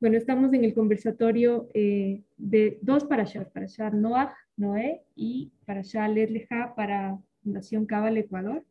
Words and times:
Bueno, 0.00 0.16
estamos 0.16 0.50
en 0.54 0.64
el 0.64 0.72
conversatorio 0.72 1.68
eh, 1.74 2.22
de 2.38 2.78
dos 2.80 3.04
parashas, 3.04 3.50
parashat 3.50 3.92
Noah, 3.92 4.34
Noé 4.56 5.02
y 5.14 5.52
parashat 5.66 6.10
Letleja 6.10 6.74
para 6.74 7.18
Fundación 7.42 7.84
Cabal 7.84 8.16
Ecuador. 8.16 8.64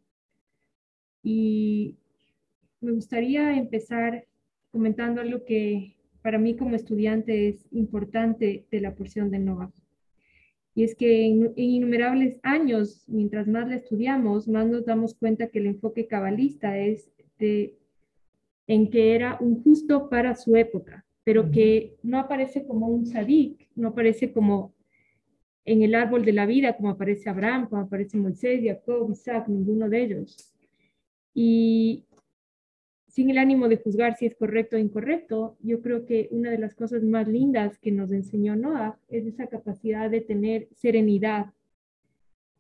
Y 1.21 1.97
me 2.81 2.93
gustaría 2.93 3.55
empezar 3.55 4.25
comentando 4.71 5.21
algo 5.21 5.45
que 5.45 5.97
para 6.23 6.39
mí 6.39 6.55
como 6.55 6.75
estudiante 6.75 7.50
es 7.50 7.68
importante 7.70 8.66
de 8.71 8.82
la 8.82 8.96
porción 8.96 9.30
de 9.30 9.38
Noah. 9.38 9.71
Y 10.73 10.84
es 10.84 10.96
que 10.96 11.27
en, 11.27 11.54
innumerables 11.55 12.39
años, 12.41 13.04
mientras 13.07 13.48
más 13.48 13.68
la 13.68 13.75
estudiamos, 13.75 14.48
más 14.48 14.66
nos 14.66 14.84
damos 14.84 15.14
cuenta 15.14 15.50
que 15.50 15.59
el 15.59 15.68
enfoque 15.68 16.07
cabalista 16.07 16.80
es 16.80 17.11
de, 17.38 17.77
en 18.66 18.89
que 18.89 19.14
era 19.14 19.38
un 19.39 19.61
justo 19.61 20.09
para 20.09 20.34
su 20.34 20.55
época, 20.55 21.05
pero 21.29 21.51
que 21.51 21.95
no 22.01 22.17
aparece 22.17 22.65
como 22.65 22.88
un 22.88 23.05
sadik, 23.05 23.69
no 23.75 23.89
aparece 23.89 24.33
como 24.33 24.73
en 25.63 25.83
el 25.83 25.93
árbol 25.93 26.25
de 26.25 26.33
la 26.33 26.47
vida, 26.47 26.75
como 26.75 26.89
aparece 26.89 27.29
Abraham, 27.29 27.69
como 27.69 27.83
aparece 27.83 28.17
Moisés, 28.17 28.61
Jacob, 28.63 29.11
Isaac, 29.11 29.47
ninguno 29.47 29.88
de 29.89 30.02
ellos. 30.02 30.52
Y 31.35 32.07
sin 33.07 33.29
el 33.29 33.38
ánimo 33.38 33.67
de 33.67 33.77
juzgar 33.77 34.15
si 34.17 34.25
es 34.25 34.35
correcto 34.35 34.75
o 34.75 34.79
incorrecto, 34.79 35.55
yo 35.61 35.83
creo 35.83 36.07
que 36.07 36.29
una 36.31 36.49
de 36.49 36.57
las 36.57 36.73
cosas 36.73 37.03
más 37.03 37.27
lindas 37.27 37.77
que 37.77 37.91
nos 37.91 38.11
enseñó 38.11 38.55
Noah 38.55 38.97
es 39.07 39.27
esa 39.27 39.45
capacidad 39.45 40.09
de 40.09 40.21
tener 40.21 40.67
serenidad 40.71 41.53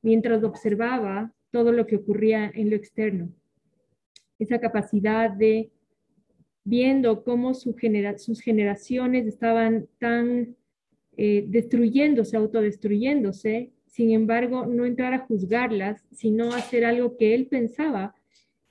mientras 0.03 0.43
observaba 0.43 1.33
todo 1.49 1.71
lo 1.71 1.87
que 1.87 1.95
ocurría 1.95 2.51
en 2.53 2.69
lo 2.69 2.75
externo. 2.75 3.33
Esa 4.37 4.59
capacidad 4.59 5.31
de 5.31 5.71
viendo 6.69 7.23
cómo 7.23 7.55
sus 7.55 7.75
generaciones 7.79 9.25
estaban 9.25 9.87
tan 9.97 10.55
eh, 11.17 11.45
destruyéndose, 11.47 12.37
autodestruyéndose, 12.37 13.71
sin 13.87 14.11
embargo, 14.11 14.67
no 14.67 14.85
entrar 14.85 15.13
a 15.13 15.25
juzgarlas, 15.25 16.05
sino 16.11 16.53
hacer 16.53 16.85
algo 16.85 17.17
que 17.17 17.33
él 17.33 17.47
pensaba 17.47 18.13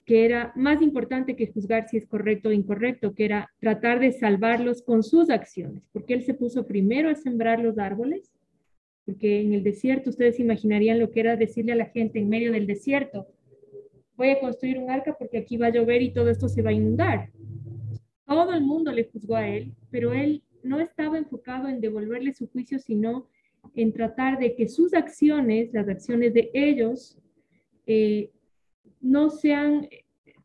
que 0.05 0.25
era 0.25 0.53
más 0.57 0.81
importante 0.81 1.37
que 1.37 1.49
juzgar 1.49 1.89
si 1.89 1.99
es 1.99 2.07
correcto 2.07 2.49
o 2.49 2.53
incorrecto, 2.53 3.15
que 3.15 3.27
era 3.27 3.51
tratar 3.59 4.01
de 4.01 4.13
salvarlos 4.13 4.81
con 4.81 5.03
sus 5.03 5.29
acciones, 5.29 5.83
porque 5.93 6.15
él 6.15 6.23
se 6.23 6.33
puso 6.33 6.67
primero 6.67 7.11
a 7.11 7.15
sembrar 7.15 7.61
los 7.61 7.79
árboles, 7.79 8.33
porque 9.05 9.43
en 9.43 9.53
el 9.53 9.63
desierto 9.63 10.09
ustedes 10.09 10.41
imaginarían 10.41 10.99
lo 10.99 11.11
que 11.11 11.21
era 11.21 11.37
decirle 11.37 11.73
a 11.73 11.77
la 11.77 11.87
gente 11.87 12.21
en 12.21 12.29
medio 12.29 12.53
del 12.53 12.67
desierto, 12.67 13.27
voy 14.17 14.31
a 14.31 14.41
construir 14.41 14.79
un 14.79 14.91
arca 14.91 15.15
porque 15.19 15.39
aquí 15.39 15.57
va 15.57 15.67
a 15.67 15.73
llover 15.73 16.01
y 16.01 16.13
todo 16.13 16.31
esto 16.31 16.49
se 16.49 16.63
va 16.63 16.71
a 16.71 16.75
inundar. 16.75 17.31
Todo 18.29 18.53
el 18.53 18.61
mundo 18.61 18.93
le 18.93 19.09
juzgó 19.11 19.37
a 19.37 19.49
él, 19.49 19.73
pero 19.91 20.13
él 20.13 20.43
no 20.63 20.81
estaba 20.81 21.17
enfocado 21.17 21.67
en 21.67 21.81
devolverle 21.81 22.35
su 22.35 22.47
juicio, 22.47 22.79
sino 22.79 23.27
en 23.75 23.91
tratar 23.95 24.39
de 24.39 24.55
que 24.55 24.69
sus 24.69 24.93
acciones, 24.93 25.73
las 25.73 25.89
acciones 25.89 26.35
de 26.35 26.51
ellos, 26.53 27.17
eh, 27.87 28.31
no 29.01 29.31
sean, 29.31 29.89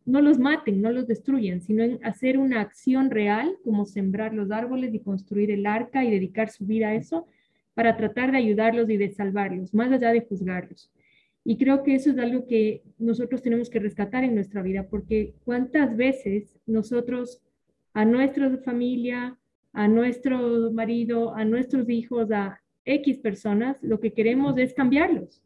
no 0.06 0.22
los 0.22 0.40
maten, 0.40 0.82
no 0.82 0.92
los 0.92 1.08
destruyan, 1.08 1.60
sino 1.60 1.84
en 1.84 2.00
hacer 2.06 2.38
una 2.38 2.62
acción 2.62 3.12
real, 3.12 3.58
como 3.66 3.86
sembrar 3.86 4.34
los 4.34 4.50
árboles 4.50 4.94
y 4.94 5.00
construir 5.00 5.52
el 5.52 5.66
arca 5.66 6.06
y 6.06 6.12
dedicar 6.12 6.50
su 6.50 6.66
vida 6.66 6.88
a 6.88 6.96
eso, 6.96 7.28
para 7.74 7.98
tratar 7.98 8.32
de 8.32 8.38
ayudarlos 8.38 8.90
y 8.90 8.96
de 8.96 9.10
salvarlos, 9.10 9.74
más 9.74 9.92
allá 9.92 10.14
de 10.14 10.22
juzgarlos. 10.22 10.90
Y 11.44 11.58
creo 11.58 11.84
que 11.84 11.96
eso 11.96 12.12
es 12.12 12.18
algo 12.18 12.48
que 12.48 12.82
nosotros 12.98 13.42
tenemos 13.42 13.70
que 13.70 13.80
rescatar 13.80 14.24
en 14.24 14.36
nuestra 14.36 14.62
vida, 14.62 14.88
porque 14.90 15.34
cuántas 15.44 15.98
veces 15.98 16.58
nosotros 16.66 17.42
a 17.94 18.06
nuestra 18.06 18.58
familia, 18.58 19.38
a 19.72 19.88
nuestro 19.88 20.72
marido, 20.72 21.36
a 21.36 21.46
nuestros 21.46 21.90
hijos, 21.90 22.32
a 22.32 22.60
X 22.86 23.20
personas, 23.20 23.82
lo 23.82 24.00
que 24.00 24.14
queremos 24.14 24.58
es 24.58 24.74
cambiarlos. 24.74 25.44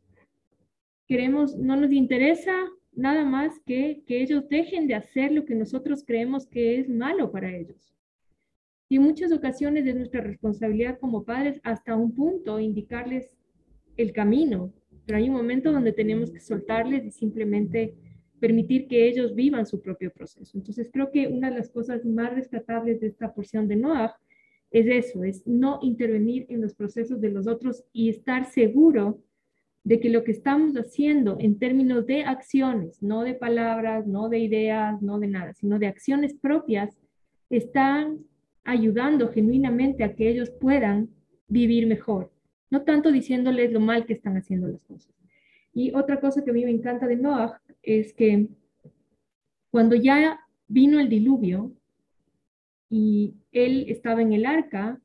Queremos, 1.08 1.56
no 1.56 1.76
nos 1.76 1.92
interesa 1.92 2.54
nada 2.92 3.24
más 3.24 3.60
que 3.66 4.04
que 4.06 4.22
ellos 4.22 4.50
dejen 4.50 4.88
de 4.88 4.96
hacer 4.96 5.32
lo 5.32 5.46
que 5.46 5.56
nosotros 5.56 6.04
creemos 6.06 6.48
que 6.48 6.80
es 6.80 6.90
malo 6.90 7.32
para 7.32 7.56
ellos. 7.56 7.94
Y 8.90 8.96
en 8.96 9.04
muchas 9.04 9.32
ocasiones 9.32 9.86
es 9.86 9.96
nuestra 9.96 10.22
responsabilidad 10.22 10.98
como 11.00 11.24
padres 11.26 11.60
hasta 11.64 11.96
un 11.96 12.14
punto 12.14 12.60
indicarles 12.60 13.30
el 13.98 14.14
camino, 14.14 14.74
pero 15.06 15.18
hay 15.18 15.30
un 15.30 15.36
momento 15.36 15.72
donde 15.72 15.92
tenemos 15.92 16.32
que 16.32 16.40
soltarles 16.40 17.06
y 17.06 17.12
simplemente 17.12 17.96
permitir 18.40 18.88
que 18.88 19.08
ellos 19.08 19.36
vivan 19.36 19.66
su 19.66 19.82
propio 19.82 20.12
proceso. 20.12 20.58
Entonces 20.58 20.90
creo 20.92 21.12
que 21.12 21.28
una 21.28 21.50
de 21.50 21.58
las 21.58 21.70
cosas 21.70 22.06
más 22.06 22.34
rescatables 22.34 23.00
de 23.00 23.08
esta 23.08 23.34
porción 23.34 23.68
de 23.68 23.76
Noah 23.76 24.16
es 24.72 24.86
eso, 24.88 25.24
es 25.24 25.46
no 25.48 25.80
intervenir 25.82 26.46
en 26.50 26.62
los 26.62 26.76
procesos 26.76 27.22
de 27.22 27.30
los 27.30 27.48
otros 27.48 27.86
y 27.94 28.10
estar 28.10 28.46
seguro 28.46 29.22
de 29.84 30.02
que 30.02 30.10
lo 30.10 30.26
que 30.26 30.32
estamos 30.32 30.74
haciendo 30.74 31.38
en 31.40 31.58
términos 31.58 32.06
de 32.06 32.24
acciones, 32.24 33.02
no 33.02 33.24
de 33.24 33.34
palabras, 33.34 34.06
no 34.06 34.28
de 34.28 34.40
ideas, 34.40 35.02
no 35.02 35.18
de 35.20 35.28
nada, 35.28 35.54
sino 35.54 35.80
de 35.80 35.88
acciones 35.88 36.34
propias, 36.34 36.98
están 37.50 38.20
ayudando 38.66 39.30
genuinamente 39.30 40.04
a 40.04 40.14
que 40.14 40.30
ellos 40.30 40.50
puedan 40.50 41.10
vivir 41.48 41.88
mejor, 41.88 42.30
no 42.70 42.82
tanto 42.82 43.14
diciéndoles 43.14 43.72
lo 43.72 43.80
mal 43.80 44.06
que 44.06 44.14
están 44.14 44.36
haciendo 44.36 44.68
las 44.68 44.84
cosas. 44.84 45.17
Y 45.78 45.94
otra 45.94 46.20
cosa 46.20 46.44
que 46.44 46.50
a 46.50 46.54
mí 46.54 46.66
me 46.66 46.72
encanta 46.72 47.06
de 47.06 47.18
Noah 47.18 47.62
es 47.84 48.12
que 48.12 48.48
cuando 49.70 49.96
ya 49.96 50.40
vino 50.68 51.00
el 51.00 51.08
diluvio 51.08 51.72
y 52.90 53.36
él 53.52 53.86
estaba 53.88 54.24
en 54.24 54.34
el 54.34 54.48
arca, 54.48 55.00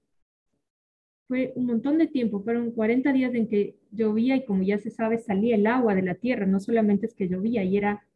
fue 1.29 1.53
un 1.57 1.67
montón 1.67 1.99
de 1.99 2.07
tiempo, 2.07 2.41
fueron 2.41 2.71
40 2.71 3.13
días 3.13 3.35
en 3.35 3.49
que 3.49 3.77
llovía 3.91 4.35
y 4.35 4.47
como 4.47 4.63
ya 4.63 4.79
se 4.79 4.91
sabe 4.91 5.19
salía 5.19 5.57
el 5.57 5.67
agua 5.67 5.95
de 5.95 6.05
la 6.05 6.15
tierra, 6.15 6.47
no 6.47 6.59
solamente 6.59 7.05
es 7.05 7.13
que 7.13 7.29
llovía 7.29 7.63
y 7.65 7.77
era, 7.77 8.07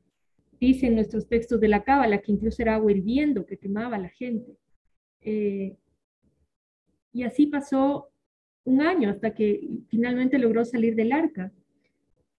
dicen 0.59 0.94
nuestros 0.94 1.28
textos 1.28 1.61
de 1.61 1.69
la 1.69 1.84
cábala, 1.84 2.23
que 2.23 2.33
incluso 2.33 2.62
era 2.62 2.77
agua 2.77 2.91
hirviendo 2.91 3.44
que 3.44 3.59
quemaba 3.59 3.97
a 3.97 4.00
la 4.00 4.09
gente. 4.09 4.56
Eh, 5.21 5.77
y 7.12 7.23
así 7.23 7.49
pasó 7.49 8.09
un 8.65 8.81
año 8.81 9.11
hasta 9.11 9.34
que 9.34 9.61
finalmente 9.88 10.38
logró 10.38 10.65
salir 10.65 10.94
del 10.94 11.12
arca. 11.12 11.53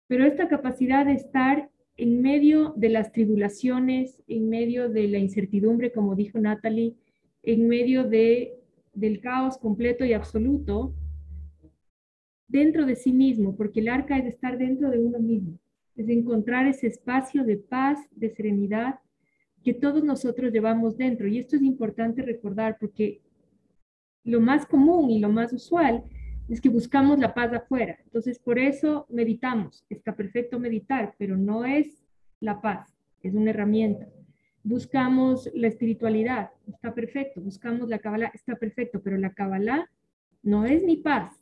Pero 0.07 0.25
esta 0.25 0.47
capacidad 0.47 1.05
de 1.05 1.13
estar 1.13 1.69
en 1.97 2.21
medio 2.21 2.73
de 2.77 2.89
las 2.89 3.11
tribulaciones, 3.11 4.21
en 4.27 4.49
medio 4.49 4.89
de 4.89 5.07
la 5.07 5.17
incertidumbre, 5.17 5.91
como 5.91 6.15
dijo 6.15 6.39
Natalie, 6.39 6.95
en 7.43 7.67
medio 7.67 8.03
de, 8.03 8.53
del 8.93 9.19
caos 9.19 9.57
completo 9.57 10.05
y 10.05 10.13
absoluto, 10.13 10.93
dentro 12.47 12.85
de 12.85 12.95
sí 12.95 13.11
mismo, 13.11 13.55
porque 13.55 13.81
el 13.81 13.89
arca 13.89 14.17
es 14.17 14.25
estar 14.25 14.57
dentro 14.57 14.89
de 14.89 14.99
uno 14.99 15.19
mismo, 15.19 15.59
es 15.95 16.07
encontrar 16.07 16.67
ese 16.67 16.87
espacio 16.87 17.43
de 17.43 17.57
paz, 17.57 17.99
de 18.11 18.29
serenidad 18.29 18.99
que 19.63 19.73
todos 19.73 20.03
nosotros 20.03 20.53
llevamos 20.53 20.97
dentro. 20.97 21.27
Y 21.27 21.39
esto 21.39 21.55
es 21.55 21.61
importante 21.61 22.21
recordar 22.21 22.77
porque 22.79 23.21
lo 24.23 24.39
más 24.39 24.65
común 24.65 25.09
y 25.09 25.19
lo 25.19 25.29
más 25.29 25.51
usual 25.51 26.03
es 26.49 26.61
que 26.61 26.69
buscamos 26.69 27.19
la 27.19 27.33
paz 27.33 27.53
afuera. 27.53 27.97
Entonces, 28.05 28.39
por 28.39 28.57
eso 28.57 29.05
meditamos. 29.09 29.85
Está 29.89 30.15
perfecto 30.15 30.59
meditar, 30.59 31.13
pero 31.17 31.35
no 31.37 31.65
es 31.65 32.03
la 32.39 32.61
paz, 32.61 32.93
es 33.21 33.33
una 33.33 33.51
herramienta. 33.51 34.07
Buscamos 34.63 35.49
la 35.53 35.67
espiritualidad, 35.67 36.51
está 36.67 36.93
perfecto. 36.93 37.41
Buscamos 37.41 37.89
la 37.89 37.99
Kabbalah, 37.99 38.31
está 38.33 38.55
perfecto, 38.55 39.01
pero 39.01 39.17
la 39.17 39.33
Kabbalah 39.33 39.89
no 40.43 40.65
es 40.65 40.83
mi 40.83 40.97
paz, 40.97 41.41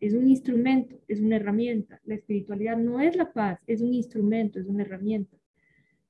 es 0.00 0.14
un 0.14 0.28
instrumento, 0.28 0.96
es 1.08 1.20
una 1.20 1.36
herramienta. 1.36 2.00
La 2.04 2.14
espiritualidad 2.14 2.76
no 2.76 3.00
es 3.00 3.16
la 3.16 3.32
paz, 3.32 3.60
es 3.66 3.80
un 3.80 3.94
instrumento, 3.94 4.58
es 4.58 4.66
una 4.66 4.82
herramienta. 4.82 5.36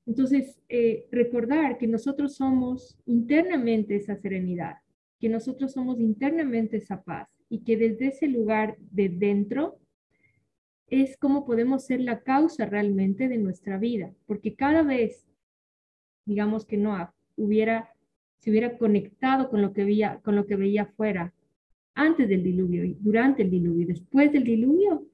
Entonces, 0.07 0.61
eh, 0.69 1.07
recordar 1.11 1.79
que 1.79 1.87
nosotros 1.87 2.35
somos 2.35 2.99
internamente 3.07 3.97
esa 3.97 4.17
serenidad, 4.17 4.77
que 5.19 5.29
nosotros 5.29 5.73
somos 5.73 5.99
internamente 5.99 6.77
esa 6.77 7.03
paz 7.03 7.34
y 7.55 7.61
que 7.61 7.77
desde 7.77 8.09
ese 8.09 8.27
lugar 8.27 8.77
de 8.91 9.09
dentro 9.09 9.79
es 10.89 11.17
como 11.17 11.47
podemos 11.47 11.87
ser 11.87 12.01
la 12.01 12.25
causa 12.25 12.67
realmente 12.67 13.29
de 13.29 13.39
nuestra 13.39 13.79
vida, 13.79 14.13
porque 14.27 14.57
cada 14.57 14.83
vez, 14.83 15.25
digamos 16.25 16.67
que 16.67 16.77
no 16.77 17.15
hubiera, 17.37 17.93
se 18.41 18.51
hubiera 18.51 18.77
conectado 18.77 19.51
con 19.51 19.63
lo 19.63 19.73
que 19.73 19.85
veía, 19.85 20.19
con 20.25 20.35
lo 20.35 20.47
que 20.47 20.57
veía 20.57 20.83
afuera 20.83 21.33
antes 21.95 22.29
del 22.29 22.43
diluvio 22.43 22.85
y 22.85 22.97
durante 22.99 23.45
el 23.45 23.51
diluvio 23.51 23.83
y 23.83 23.93
después 23.93 24.33
del 24.33 24.43
diluvio, 24.43 25.07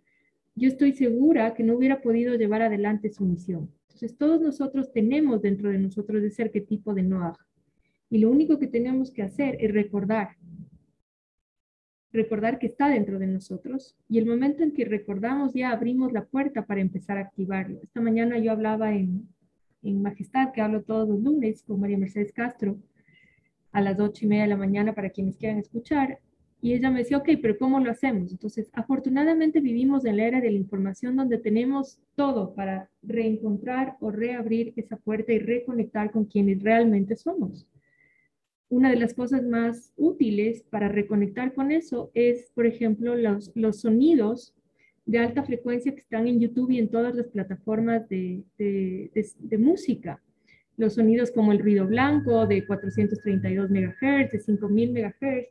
yo 0.54 0.68
estoy 0.68 0.92
segura 0.94 1.52
que 1.52 1.62
no 1.62 1.74
hubiera 1.76 2.00
podido 2.00 2.36
llevar 2.36 2.62
adelante 2.62 3.10
su 3.10 3.26
misión. 3.26 3.70
Entonces, 3.82 4.16
todos 4.16 4.40
nosotros 4.40 4.92
tenemos 4.92 5.42
dentro 5.42 5.68
de 5.68 5.78
nosotros 5.78 6.22
ese 6.22 6.44
arquetipo 6.44 6.94
de 6.94 7.02
Noah. 7.02 7.36
Y 8.08 8.16
lo 8.16 8.30
único 8.30 8.58
que 8.58 8.66
tenemos 8.66 9.10
que 9.10 9.24
hacer 9.24 9.58
es 9.60 9.74
recordar 9.74 10.38
recordar 12.12 12.58
que 12.58 12.66
está 12.66 12.88
dentro 12.88 13.18
de 13.18 13.26
nosotros 13.26 13.96
y 14.08 14.18
el 14.18 14.26
momento 14.26 14.62
en 14.62 14.72
que 14.72 14.84
recordamos 14.84 15.52
ya 15.54 15.70
abrimos 15.70 16.12
la 16.12 16.24
puerta 16.24 16.66
para 16.66 16.80
empezar 16.80 17.18
a 17.18 17.22
activarlo. 17.22 17.80
Esta 17.82 18.00
mañana 18.00 18.38
yo 18.38 18.52
hablaba 18.52 18.92
en, 18.92 19.28
en 19.82 20.02
Majestad, 20.02 20.52
que 20.52 20.60
hablo 20.60 20.82
todos 20.82 21.08
los 21.08 21.20
lunes 21.22 21.62
con 21.62 21.80
María 21.80 21.98
Mercedes 21.98 22.32
Castro, 22.32 22.78
a 23.72 23.80
las 23.80 24.00
ocho 24.00 24.24
y 24.24 24.28
media 24.28 24.42
de 24.42 24.48
la 24.48 24.56
mañana 24.56 24.94
para 24.94 25.10
quienes 25.10 25.36
quieran 25.36 25.58
escuchar. 25.58 26.18
Y 26.62 26.74
ella 26.74 26.90
me 26.90 26.98
decía, 26.98 27.16
ok, 27.16 27.28
pero 27.40 27.56
¿cómo 27.56 27.80
lo 27.80 27.90
hacemos? 27.90 28.32
Entonces, 28.32 28.68
afortunadamente 28.74 29.60
vivimos 29.60 30.04
en 30.04 30.18
la 30.18 30.24
era 30.24 30.40
de 30.40 30.50
la 30.50 30.58
información 30.58 31.16
donde 31.16 31.38
tenemos 31.38 32.00
todo 32.16 32.54
para 32.54 32.90
reencontrar 33.02 33.96
o 34.00 34.10
reabrir 34.10 34.74
esa 34.76 34.96
puerta 34.96 35.32
y 35.32 35.38
reconectar 35.38 36.10
con 36.10 36.26
quienes 36.26 36.62
realmente 36.62 37.16
somos. 37.16 37.66
Una 38.70 38.88
de 38.88 38.96
las 38.96 39.12
cosas 39.12 39.44
más 39.44 39.92
útiles 39.96 40.62
para 40.70 40.88
reconectar 40.88 41.52
con 41.52 41.70
eso 41.70 42.10
es, 42.14 42.50
por 42.54 42.64
ejemplo, 42.64 43.14
los, 43.14 43.80
sonidos 43.80 44.54
de 45.04 45.18
alta 45.18 45.42
frecuencia 45.42 45.92
que 45.92 46.00
están 46.00 46.26
en 46.26 46.40
YouTube 46.40 46.70
y 46.70 46.78
en 46.78 46.88
todas 46.88 47.14
las 47.14 47.26
plataformas 47.28 48.08
de, 48.08 48.42
de, 48.56 49.10
de 49.38 49.58
música 49.58 50.22
los 50.80 50.94
sonidos 50.94 51.30
como 51.30 51.52
el 51.52 51.58
ruido 51.58 51.86
blanco 51.86 52.46
de 52.46 52.66
432 52.66 53.70
MHz, 53.70 54.32
de 54.32 54.40
5000 54.40 54.92
MHz. 54.92 55.48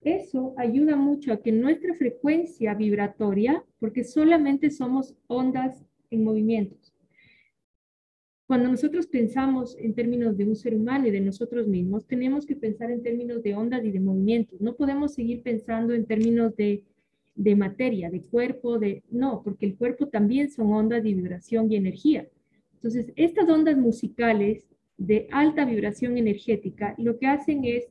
Eso 0.00 0.54
ayuda 0.56 0.94
mucho 0.94 1.32
a 1.32 1.42
que 1.42 1.50
nuestra 1.50 1.94
frecuencia 1.94 2.74
vibratoria, 2.74 3.64
porque 3.80 4.04
solamente 4.04 4.70
somos 4.70 5.16
ondas 5.26 5.84
en 6.10 6.22
movimientos. 6.22 6.94
Cuando 8.48 8.70
nosotros 8.70 9.06
pensamos 9.06 9.76
en 9.78 9.92
términos 9.92 10.34
de 10.38 10.44
un 10.44 10.56
ser 10.56 10.74
humano 10.74 11.06
y 11.06 11.10
de 11.10 11.20
nosotros 11.20 11.68
mismos, 11.68 12.06
tenemos 12.06 12.46
que 12.46 12.56
pensar 12.56 12.90
en 12.90 13.02
términos 13.02 13.42
de 13.42 13.54
ondas 13.54 13.84
y 13.84 13.90
de 13.90 14.00
movimientos. 14.00 14.58
No 14.58 14.74
podemos 14.74 15.12
seguir 15.12 15.42
pensando 15.42 15.92
en 15.92 16.06
términos 16.06 16.56
de, 16.56 16.82
de 17.34 17.54
materia, 17.54 18.08
de 18.08 18.22
cuerpo, 18.22 18.78
de... 18.78 19.02
No, 19.10 19.42
porque 19.44 19.66
el 19.66 19.76
cuerpo 19.76 20.08
también 20.08 20.50
son 20.50 20.72
ondas 20.72 21.02
de 21.02 21.12
vibración 21.12 21.70
y 21.70 21.76
energía. 21.76 22.26
Entonces, 22.72 23.12
estas 23.16 23.46
ondas 23.50 23.76
musicales 23.76 24.66
de 24.96 25.28
alta 25.30 25.66
vibración 25.66 26.16
energética 26.16 26.94
lo 26.96 27.18
que 27.18 27.26
hacen 27.26 27.66
es 27.66 27.84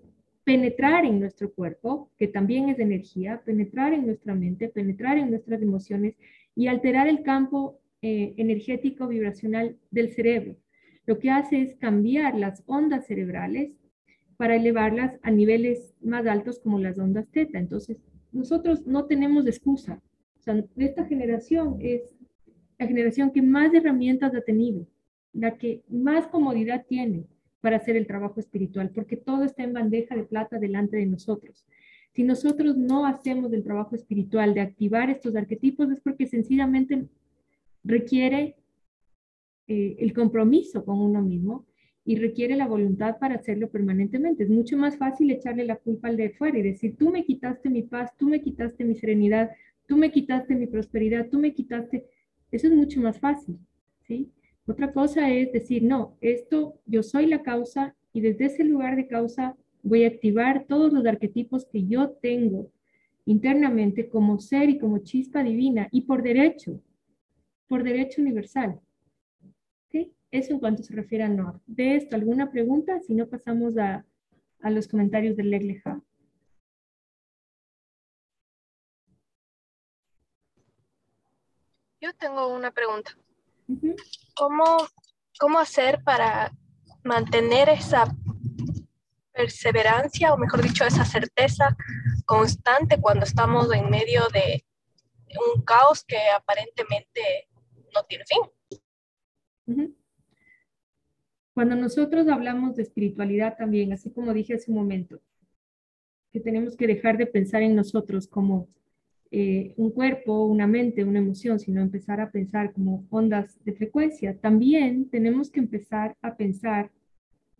penetrar 0.43 1.05
en 1.05 1.19
nuestro 1.19 1.53
cuerpo, 1.53 2.09
que 2.17 2.27
también 2.27 2.69
es 2.69 2.79
energía, 2.79 3.43
penetrar 3.45 3.93
en 3.93 4.07
nuestra 4.07 4.33
mente, 4.33 4.69
penetrar 4.69 5.19
en 5.19 5.29
nuestras 5.29 5.61
emociones 5.61 6.15
y 6.55 6.65
alterar 6.65 7.07
el 7.07 7.21
campo 7.21 7.79
eh, 8.01 8.33
energético 8.37 9.07
vibracional 9.07 9.77
del 9.91 10.09
cerebro. 10.09 10.55
Lo 11.05 11.19
que 11.19 11.29
hace 11.29 11.61
es 11.61 11.75
cambiar 11.75 12.35
las 12.35 12.63
ondas 12.65 13.07
cerebrales 13.07 13.71
para 14.37 14.55
elevarlas 14.55 15.17
a 15.23 15.31
niveles 15.31 15.95
más 16.01 16.27
altos 16.27 16.59
como 16.59 16.79
las 16.79 16.99
ondas 16.99 17.27
teta. 17.31 17.57
Entonces, 17.57 17.97
nosotros 18.31 18.85
no 18.85 19.05
tenemos 19.05 19.47
excusa. 19.47 20.01
Esta 20.77 21.05
generación 21.05 21.77
es 21.81 22.15
la 22.77 22.87
generación 22.87 23.31
que 23.31 23.41
más 23.41 23.73
herramientas 23.73 24.35
ha 24.35 24.41
tenido, 24.41 24.87
la 25.33 25.57
que 25.57 25.81
más 25.89 26.27
comodidad 26.27 26.85
tiene 26.87 27.25
para 27.61 27.77
hacer 27.77 27.95
el 27.95 28.07
trabajo 28.07 28.39
espiritual, 28.39 28.91
porque 28.93 29.17
todo 29.17 29.43
está 29.43 29.63
en 29.63 29.73
bandeja 29.73 30.15
de 30.15 30.23
plata 30.23 30.59
delante 30.59 30.97
de 30.97 31.07
nosotros. 31.07 31.65
Si 32.13 32.23
nosotros 32.23 32.77
no 32.77 33.05
hacemos 33.05 33.51
el 33.53 33.63
trabajo 33.63 33.95
espiritual 33.95 34.53
de 34.53 34.61
activar 34.61 35.09
estos 35.09 35.35
arquetipos, 35.35 35.89
es 35.91 35.99
porque 35.99 36.27
sencillamente 36.27 37.07
requiere 37.87 38.55
eh, 39.67 39.95
el 39.99 40.13
compromiso 40.13 40.83
con 40.85 40.99
uno 40.99 41.21
mismo 41.21 41.65
y 42.05 42.15
requiere 42.15 42.55
la 42.55 42.67
voluntad 42.67 43.17
para 43.19 43.35
hacerlo 43.35 43.69
permanentemente. 43.69 44.43
Es 44.43 44.49
mucho 44.49 44.77
más 44.77 44.97
fácil 44.97 45.29
echarle 45.31 45.65
la 45.65 45.75
culpa 45.75 46.07
al 46.07 46.17
de 46.17 46.29
fuera 46.29 46.57
y 46.57 46.61
decir, 46.61 46.95
tú 46.97 47.11
me 47.11 47.25
quitaste 47.25 47.69
mi 47.69 47.83
paz, 47.83 48.15
tú 48.17 48.27
me 48.29 48.41
quitaste 48.41 48.85
mi 48.85 48.95
serenidad, 48.95 49.51
tú 49.87 49.97
me 49.97 50.11
quitaste 50.11 50.55
mi 50.55 50.67
prosperidad, 50.67 51.27
tú 51.29 51.39
me 51.39 51.53
quitaste... 51.53 52.05
Eso 52.49 52.67
es 52.67 52.73
mucho 52.73 53.01
más 53.01 53.19
fácil, 53.19 53.57
¿sí? 54.07 54.31
Otra 54.65 54.93
cosa 54.93 55.33
es 55.33 55.51
decir, 55.51 55.83
no, 55.83 56.15
esto 56.21 56.79
yo 56.85 57.03
soy 57.03 57.25
la 57.25 57.41
causa 57.41 57.95
y 58.13 58.21
desde 58.21 58.45
ese 58.45 58.63
lugar 58.63 58.95
de 58.95 59.07
causa 59.07 59.57
voy 59.83 60.05
a 60.05 60.07
activar 60.07 60.65
todos 60.65 60.93
los 60.93 61.05
arquetipos 61.05 61.65
que 61.65 61.85
yo 61.87 62.11
tengo 62.21 62.71
internamente 63.25 64.07
como 64.07 64.39
ser 64.39 64.69
y 64.69 64.79
como 64.79 64.99
chispa 64.99 65.43
divina 65.43 65.89
y 65.91 66.01
por 66.01 66.23
derecho, 66.23 66.81
por 67.67 67.83
derecho 67.83 68.21
universal. 68.21 68.79
¿Okay? 69.87 70.13
Eso 70.31 70.53
en 70.53 70.59
cuanto 70.59 70.83
se 70.83 70.93
refiere 70.93 71.23
a 71.23 71.29
Noah. 71.29 71.59
¿De 71.65 71.95
esto 71.95 72.15
alguna 72.15 72.51
pregunta? 72.51 72.99
Si 73.01 73.13
no, 73.13 73.27
pasamos 73.27 73.77
a, 73.77 74.05
los 74.61 74.87
comentarios 74.87 75.37
del 75.37 75.51
Legleja. 75.51 76.01
Yo 82.01 82.13
tengo 82.15 82.53
una 82.53 82.71
pregunta. 82.71 83.11
¿Cómo, 84.35 84.63
¿Cómo 85.39 85.59
hacer 85.59 86.03
para 86.03 86.51
mantener 87.03 87.69
esa 87.69 88.05
perseverancia, 89.31 90.33
o 90.33 90.37
mejor 90.37 90.61
dicho, 90.61 90.83
esa 90.83 91.05
certeza 91.05 91.77
constante 92.25 92.99
cuando 92.99 93.25
estamos 93.25 93.71
en 93.73 93.89
medio 93.89 94.27
de 94.33 94.65
un 95.55 95.61
caos 95.63 96.03
que 96.03 96.19
aparentemente 96.35 97.47
no 97.93 98.03
tiene 98.07 98.23
fin? 98.25 99.95
Cuando 101.53 101.75
nosotros 101.75 102.27
hablamos 102.27 102.75
de 102.75 102.83
espiritualidad 102.83 103.57
también, 103.57 103.91
así 103.91 104.11
como 104.11 104.33
dije 104.33 104.53
hace 104.53 104.71
un 104.71 104.77
momento, 104.77 105.19
que 106.31 106.39
tenemos 106.39 106.75
que 106.77 106.87
dejar 106.87 107.17
de 107.17 107.25
pensar 107.25 107.63
en 107.63 107.75
nosotros 107.75 108.27
como 108.27 108.67
eh, 109.31 109.73
un 109.75 109.91
cuerpo, 109.91 110.45
una 110.45 110.67
mente, 110.67 111.03
una 111.03 111.19
emoción, 111.19 111.59
sino 111.59 111.81
empezar 111.81 112.21
a 112.21 112.31
pensar 112.31 112.71
como 112.71 113.05
ondas 113.09 113.57
de 113.65 113.73
frecuencia. 113.73 114.37
También 114.37 115.09
tenemos 115.09 115.49
que 115.49 115.59
empezar 115.59 116.15
a 116.21 116.37
pensar, 116.37 116.91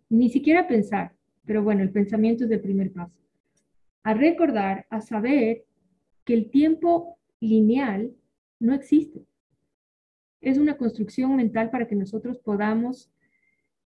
ni 0.08 0.30
siquiera 0.30 0.66
pensar, 0.66 1.12
pero 1.44 1.62
bueno, 1.62 1.82
el 1.82 1.90
pensamiento 1.90 2.44
es 2.44 2.50
el 2.50 2.60
primer 2.60 2.92
paso, 2.92 3.18
a 4.02 4.14
recordar, 4.14 4.86
a 4.88 5.00
saber 5.00 5.64
que 6.24 6.34
el 6.34 6.50
tiempo 6.50 7.18
lineal 7.40 8.12
no 8.60 8.74
existe. 8.74 9.27
Es 10.40 10.58
una 10.58 10.76
construcción 10.76 11.36
mental 11.36 11.70
para 11.70 11.86
que 11.86 11.94
nosotros 11.94 12.38
podamos 12.38 13.10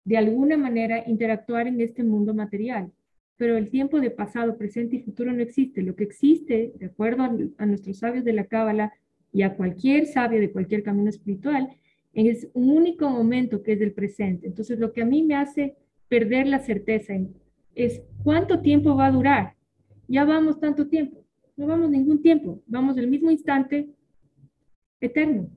de 0.04 0.16
alguna 0.16 0.56
manera 0.56 1.04
interactuar 1.06 1.66
en 1.66 1.80
este 1.80 2.02
mundo 2.02 2.34
material 2.34 2.92
pero 3.38 3.56
el 3.56 3.70
tiempo 3.70 4.00
de 4.00 4.10
pasado, 4.10 4.58
presente 4.58 4.96
y 4.96 5.00
futuro 5.00 5.32
no 5.32 5.40
existe. 5.40 5.80
Lo 5.82 5.94
que 5.94 6.02
existe, 6.02 6.72
de 6.74 6.86
acuerdo 6.86 7.22
a, 7.56 7.66
nuestros 7.66 7.98
sabios 7.98 8.24
de 8.24 8.32
la 8.32 8.46
Cábala 8.46 8.92
y 9.32 9.42
a 9.42 9.54
cualquier 9.54 10.06
sabio 10.06 10.40
de 10.40 10.50
cualquier 10.50 10.82
camino 10.82 11.08
espiritual, 11.08 11.68
es 12.12 12.48
un 12.52 12.70
único 12.70 13.08
momento 13.08 13.62
que 13.62 13.74
es 13.74 13.80
el 13.80 13.92
presente. 13.92 14.48
Entonces, 14.48 14.80
lo 14.80 14.92
que 14.92 15.02
a 15.02 15.06
mí 15.06 15.22
me 15.22 15.36
hace 15.36 15.76
perder 16.08 16.48
la 16.48 16.58
certeza 16.58 17.14
es 17.76 18.02
cuánto 18.24 18.60
tiempo 18.60 18.96
va 18.96 19.06
a 19.06 19.12
durar. 19.12 19.54
Ya 20.08 20.24
vamos 20.24 20.58
tanto 20.58 20.88
tiempo. 20.88 21.24
No 21.56 21.68
vamos 21.68 21.90
ningún 21.90 22.20
tiempo. 22.20 22.60
Vamos 22.66 22.98
el 22.98 23.06
mismo 23.06 23.30
instante 23.30 23.88
eterno. 25.00 25.48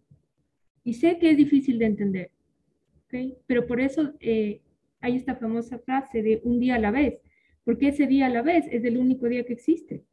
Y 0.84 0.96
sé 0.96 1.18
que 1.20 1.32
es 1.32 1.38
difícil 1.38 1.78
de 1.80 1.86
entender. 1.86 2.32
¿okay? 3.06 3.38
Pero 3.48 3.68
por 3.68 3.80
eso 3.80 4.14
eh, 4.20 4.62
hay 5.00 5.16
esta 5.16 5.36
famosa 5.36 5.80
frase 5.80 6.22
de 6.22 6.42
un 6.44 6.60
día 6.60 6.76
a 6.76 6.80
la 6.80 6.92
vez 6.92 7.20
porque 7.64 7.90
ese 7.90 8.08
día 8.08 8.26
a 8.26 8.30
la 8.30 8.42
vez 8.42 8.66
es 8.72 8.84
el 8.84 8.98
único 8.98 9.28
día 9.28 9.46
que 9.46 9.54
existe. 9.54 10.04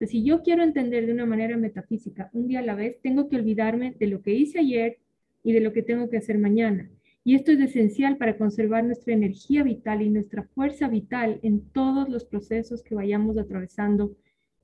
si 0.00 0.22
yo 0.22 0.42
quiero 0.42 0.62
entender 0.62 1.06
de 1.06 1.12
una 1.12 1.24
manera 1.24 1.56
metafísica 1.56 2.28
un 2.32 2.46
día 2.46 2.58
a 2.58 2.62
la 2.62 2.74
vez, 2.74 3.00
tengo 3.00 3.28
que 3.28 3.36
olvidarme 3.36 3.94
de 3.98 4.06
lo 4.06 4.20
que 4.20 4.34
hice 4.34 4.58
ayer 4.58 4.98
y 5.42 5.52
de 5.52 5.60
lo 5.60 5.72
que 5.72 5.82
tengo 5.82 6.10
que 6.10 6.18
hacer 6.18 6.38
mañana. 6.38 6.90
Y 7.24 7.34
esto 7.34 7.52
es 7.52 7.60
esencial 7.60 8.18
para 8.18 8.36
conservar 8.36 8.84
nuestra 8.84 9.14
energía 9.14 9.62
vital 9.62 10.02
y 10.02 10.10
nuestra 10.10 10.42
fuerza 10.42 10.88
vital 10.88 11.40
en 11.42 11.60
todos 11.70 12.10
los 12.10 12.26
procesos 12.26 12.82
que 12.82 12.94
vayamos 12.94 13.38
atravesando 13.38 14.14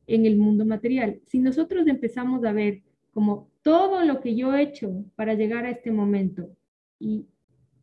en 0.06 0.26
el 0.26 0.37
mundo 0.37 0.66
material. 0.66 1.20
Si 1.25 1.38
nosotros 1.38 1.87
empezamos 1.87 2.44
a 2.44 2.52
ver 2.52 2.82
como 3.12 3.49
todo 3.62 4.05
lo 4.05 4.21
que 4.21 4.35
yo 4.35 4.55
he 4.55 4.62
hecho 4.62 5.05
para 5.17 5.35
llegar 5.35 5.64
a 5.64 5.71
este 5.71 5.90
momento 5.90 6.57
y 6.99 7.26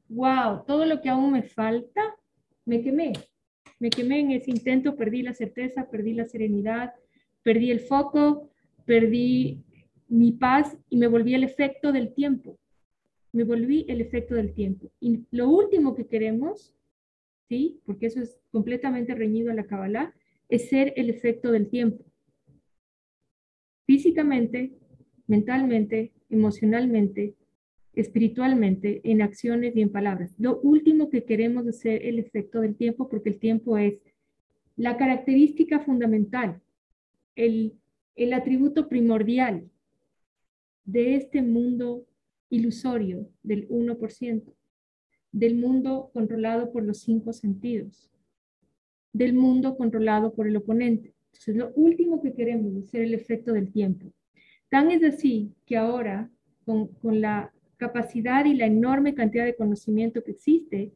wow, 0.10 0.64
todo 0.66 0.86
lo 0.86 1.02
que 1.02 1.10
aún 1.10 1.32
me 1.32 1.44
falta, 1.44 2.16
me 2.66 2.82
quemé. 2.82 3.14
Me 3.80 3.90
quemé 3.90 4.20
en 4.20 4.32
ese 4.32 4.52
intento, 4.52 4.96
perdí 4.96 5.22
la 5.22 5.34
certeza, 5.34 5.90
perdí 5.90 6.14
la 6.14 6.26
serenidad, 6.26 6.94
perdí 7.44 7.70
el 7.70 7.80
foco, 7.80 8.50
perdí 8.86 9.64
mi 10.08 10.32
paz 10.32 10.76
y 10.90 10.98
me 10.98 11.08
volví 11.08 11.36
el 11.36 11.44
efecto 11.44 11.92
del 11.92 12.14
tiempo. 12.14 12.58
Me 13.32 13.44
volví 13.44 13.86
el 13.88 14.02
efecto 14.02 14.36
del 14.36 14.54
tiempo. 14.54 14.92
Y 15.00 15.26
lo 15.32 15.50
último 15.50 15.94
que 15.94 16.08
queremos, 16.08 16.74
¿sí? 17.48 17.82
Porque 17.86 18.08
eso 18.08 18.22
es 18.22 18.40
completamente 18.52 19.14
reñido 19.14 19.52
a 19.52 19.56
la 19.56 19.68
Kabbalah, 19.68 20.14
es 20.50 20.70
ser 20.70 20.94
el 20.96 21.10
efecto 21.10 21.52
del 21.52 21.70
tiempo. 21.70 22.04
Físicamente, 23.86 24.74
mentalmente, 25.28 26.14
emocionalmente, 26.30 27.36
espiritualmente, 27.94 29.02
en 29.04 29.22
acciones 29.22 29.76
y 29.76 29.82
en 29.82 29.92
palabras. 29.92 30.34
Lo 30.38 30.60
último 30.62 31.10
que 31.10 31.26
queremos 31.26 31.68
es 31.68 31.80
ser 31.80 32.06
el 32.06 32.20
efecto 32.20 32.62
del 32.62 32.76
tiempo, 32.76 33.10
porque 33.10 33.30
el 33.30 33.40
tiempo 33.40 33.78
es 33.78 34.00
la 34.76 34.98
característica 34.98 35.80
fundamental, 35.80 36.62
el, 37.36 37.74
el 38.16 38.34
atributo 38.34 38.88
primordial 38.88 39.70
de 40.86 41.16
este 41.16 41.42
mundo 41.42 42.06
ilusorio 42.50 43.28
del 43.44 43.68
1%, 43.68 44.54
del 45.32 45.56
mundo 45.56 46.10
controlado 46.14 46.72
por 46.72 46.84
los 46.84 47.00
cinco 47.00 47.34
sentidos. 47.34 48.10
del 49.14 49.34
mundo 49.34 49.76
controlado 49.78 50.36
por 50.36 50.48
el 50.48 50.56
oponente. 50.58 51.16
Entonces, 51.32 51.56
lo 51.56 51.72
último 51.74 52.22
que 52.22 52.36
queremos 52.36 52.76
es 52.76 52.92
ser 52.92 53.02
el 53.02 53.16
efecto 53.16 53.52
del 53.52 53.72
tiempo. 53.72 54.14
Tan 54.70 54.92
es 54.92 55.04
así 55.04 55.54
que 55.66 55.78
ahora, 55.78 56.30
con, 56.66 56.90
la 57.22 57.54
capacidad 57.78 58.46
y 58.46 58.56
la 58.56 58.66
enorme 58.66 59.14
cantidad 59.14 59.46
de 59.46 59.56
conocimiento 59.56 60.24
que 60.24 60.32
existe, 60.32 60.92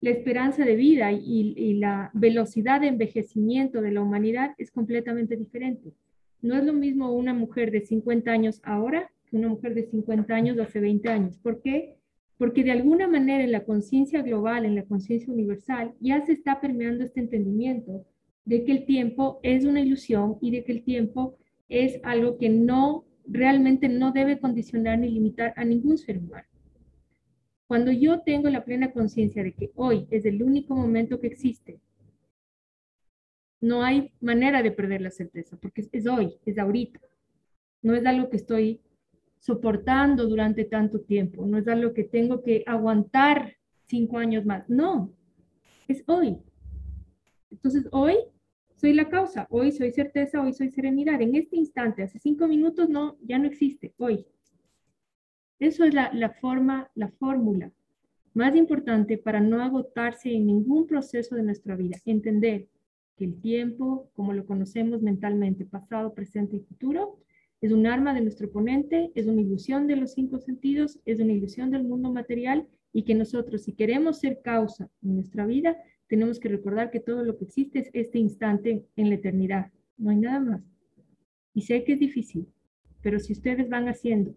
la 0.00 0.10
esperanza 0.10 0.64
de 0.64 0.76
vida 0.76 1.12
y, 1.12 1.54
y, 1.56 1.74
la 1.74 2.10
velocidad 2.14 2.80
de 2.80 2.88
envejecimiento 2.88 3.82
de 3.82 3.92
la 3.92 4.02
humanidad 4.02 4.54
es 4.58 4.70
completamente 4.70 5.36
diferente. 5.36 5.92
No 6.40 6.56
es 6.56 6.64
lo 6.64 6.72
mismo 6.72 7.12
una 7.12 7.34
mujer 7.34 7.70
de 7.70 7.82
50 7.82 8.30
años 8.30 8.60
ahora 8.64 9.10
que 9.26 9.36
una 9.36 9.48
mujer 9.48 9.74
de 9.74 9.84
50 9.84 10.34
años 10.34 10.58
hace 10.58 10.80
20 10.80 11.08
años. 11.08 11.38
¿Por 11.38 11.60
qué? 11.60 11.96
Porque 12.36 12.64
de 12.64 12.72
alguna 12.72 13.06
manera 13.06 13.44
en 13.44 13.52
la 13.52 13.64
conciencia 13.64 14.22
global, 14.22 14.64
en 14.64 14.74
la 14.74 14.84
conciencia 14.84 15.32
universal, 15.32 15.94
ya 16.00 16.24
se 16.24 16.32
está 16.32 16.60
permeando 16.60 17.04
este 17.04 17.20
entendimiento 17.20 18.04
de 18.44 18.64
que 18.64 18.72
el 18.72 18.84
tiempo 18.84 19.38
es 19.42 19.64
una 19.64 19.80
ilusión 19.80 20.38
y 20.40 20.50
de 20.50 20.64
que 20.64 20.72
el 20.72 20.82
tiempo 20.82 21.38
es 21.72 21.98
algo 22.04 22.36
que 22.36 22.50
no 22.50 23.06
realmente 23.26 23.88
no 23.88 24.12
debe 24.12 24.38
condicionar 24.38 24.98
ni 24.98 25.08
limitar 25.08 25.54
a 25.56 25.64
ningún 25.64 25.96
ser 25.96 26.18
humano. 26.18 26.46
Cuando 27.66 27.90
yo 27.90 28.20
tengo 28.20 28.50
la 28.50 28.64
plena 28.64 28.92
conciencia 28.92 29.42
de 29.42 29.54
que 29.54 29.70
hoy 29.74 30.06
es 30.10 30.26
el 30.26 30.42
único 30.42 30.76
momento 30.76 31.18
que 31.18 31.28
existe, 31.28 31.80
no 33.62 33.82
hay 33.82 34.12
manera 34.20 34.62
de 34.62 34.72
perder 34.72 35.00
la 35.00 35.10
certeza, 35.10 35.56
porque 35.56 35.88
es 35.90 36.06
hoy, 36.06 36.34
es 36.44 36.58
ahorita. 36.58 37.00
No 37.80 37.94
es 37.94 38.04
algo 38.04 38.28
que 38.28 38.36
estoy 38.36 38.80
soportando 39.38 40.26
durante 40.26 40.64
tanto 40.64 41.00
tiempo, 41.00 41.46
no 41.46 41.56
es 41.56 41.66
algo 41.66 41.94
que 41.94 42.04
tengo 42.04 42.42
que 42.42 42.64
aguantar 42.66 43.56
cinco 43.86 44.18
años 44.18 44.44
más, 44.44 44.68
no, 44.68 45.10
es 45.88 46.04
hoy. 46.06 46.36
Entonces 47.50 47.88
hoy 47.92 48.16
soy 48.82 48.94
la 48.94 49.08
causa, 49.08 49.46
hoy 49.48 49.70
soy 49.70 49.92
certeza, 49.92 50.42
hoy 50.42 50.52
soy 50.52 50.68
serenidad. 50.68 51.22
En 51.22 51.36
este 51.36 51.54
instante, 51.54 52.02
hace 52.02 52.18
cinco 52.18 52.48
minutos, 52.48 52.88
no, 52.88 53.16
ya 53.22 53.38
no 53.38 53.46
existe, 53.46 53.94
hoy. 53.96 54.26
Eso 55.60 55.84
es 55.84 55.94
la, 55.94 56.30
forma, 56.40 56.90
la 56.96 57.06
fórmula 57.06 57.70
más 58.34 58.56
importante 58.56 59.18
para 59.18 59.38
no 59.38 59.62
agotarse 59.62 60.32
en 60.32 60.46
ningún 60.46 60.88
proceso 60.88 61.36
de 61.36 61.44
nuestra 61.44 61.76
vida. 61.76 61.96
Entender 62.04 62.66
que 63.16 63.24
el 63.24 63.40
tiempo, 63.40 64.10
como 64.14 64.32
lo 64.32 64.44
conocemos 64.46 65.00
mentalmente, 65.00 65.64
pasado, 65.64 66.12
presente 66.12 66.56
y 66.56 66.60
futuro, 66.60 67.20
es 67.60 67.70
un 67.70 67.86
arma 67.86 68.12
de 68.12 68.22
nuestro 68.22 68.48
oponente, 68.48 69.12
es 69.14 69.28
una 69.28 69.42
ilusión 69.42 69.86
de 69.86 69.94
los 69.94 70.14
cinco 70.14 70.40
sentidos, 70.40 70.98
es 71.04 71.20
una 71.20 71.32
ilusión 71.32 71.70
del 71.70 71.84
mundo 71.84 72.12
material 72.12 72.66
y 72.92 73.04
que 73.04 73.14
nosotros, 73.14 73.62
si 73.62 73.74
queremos 73.74 74.18
ser 74.18 74.42
causa 74.42 74.90
en 75.04 75.14
nuestra 75.14 75.46
vida, 75.46 75.76
tenemos 76.12 76.38
que 76.38 76.50
recordar 76.50 76.90
que 76.90 77.00
todo 77.00 77.24
lo 77.24 77.38
que 77.38 77.46
existe 77.46 77.78
es 77.78 77.90
este 77.94 78.18
instante 78.18 78.84
en 78.96 79.08
la 79.08 79.14
eternidad. 79.14 79.72
No 79.96 80.10
hay 80.10 80.18
nada 80.18 80.40
más. 80.40 80.62
Y 81.54 81.62
sé 81.62 81.84
que 81.84 81.94
es 81.94 82.00
difícil, 82.00 82.48
pero 83.00 83.18
si 83.18 83.32
ustedes 83.32 83.70
van 83.70 83.88
haciendo 83.88 84.34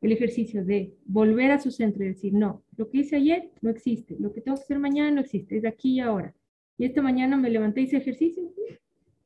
el 0.00 0.12
ejercicio 0.12 0.64
de 0.64 0.94
volver 1.04 1.50
a 1.50 1.58
su 1.58 1.70
centro 1.70 2.02
y 2.02 2.08
decir, 2.08 2.32
no, 2.32 2.62
lo 2.78 2.88
que 2.88 3.00
hice 3.00 3.16
ayer 3.16 3.50
no 3.60 3.68
existe, 3.68 4.16
lo 4.18 4.32
que 4.32 4.40
tengo 4.40 4.56
que 4.56 4.62
hacer 4.62 4.78
mañana 4.78 5.10
no 5.10 5.20
existe, 5.20 5.58
es 5.58 5.66
aquí 5.66 5.96
y 5.96 6.00
ahora. 6.00 6.34
Y 6.78 6.86
esta 6.86 7.02
mañana 7.02 7.36
me 7.36 7.50
levanté 7.50 7.82
y 7.82 7.84
hice 7.84 7.98
ejercicio, 7.98 8.50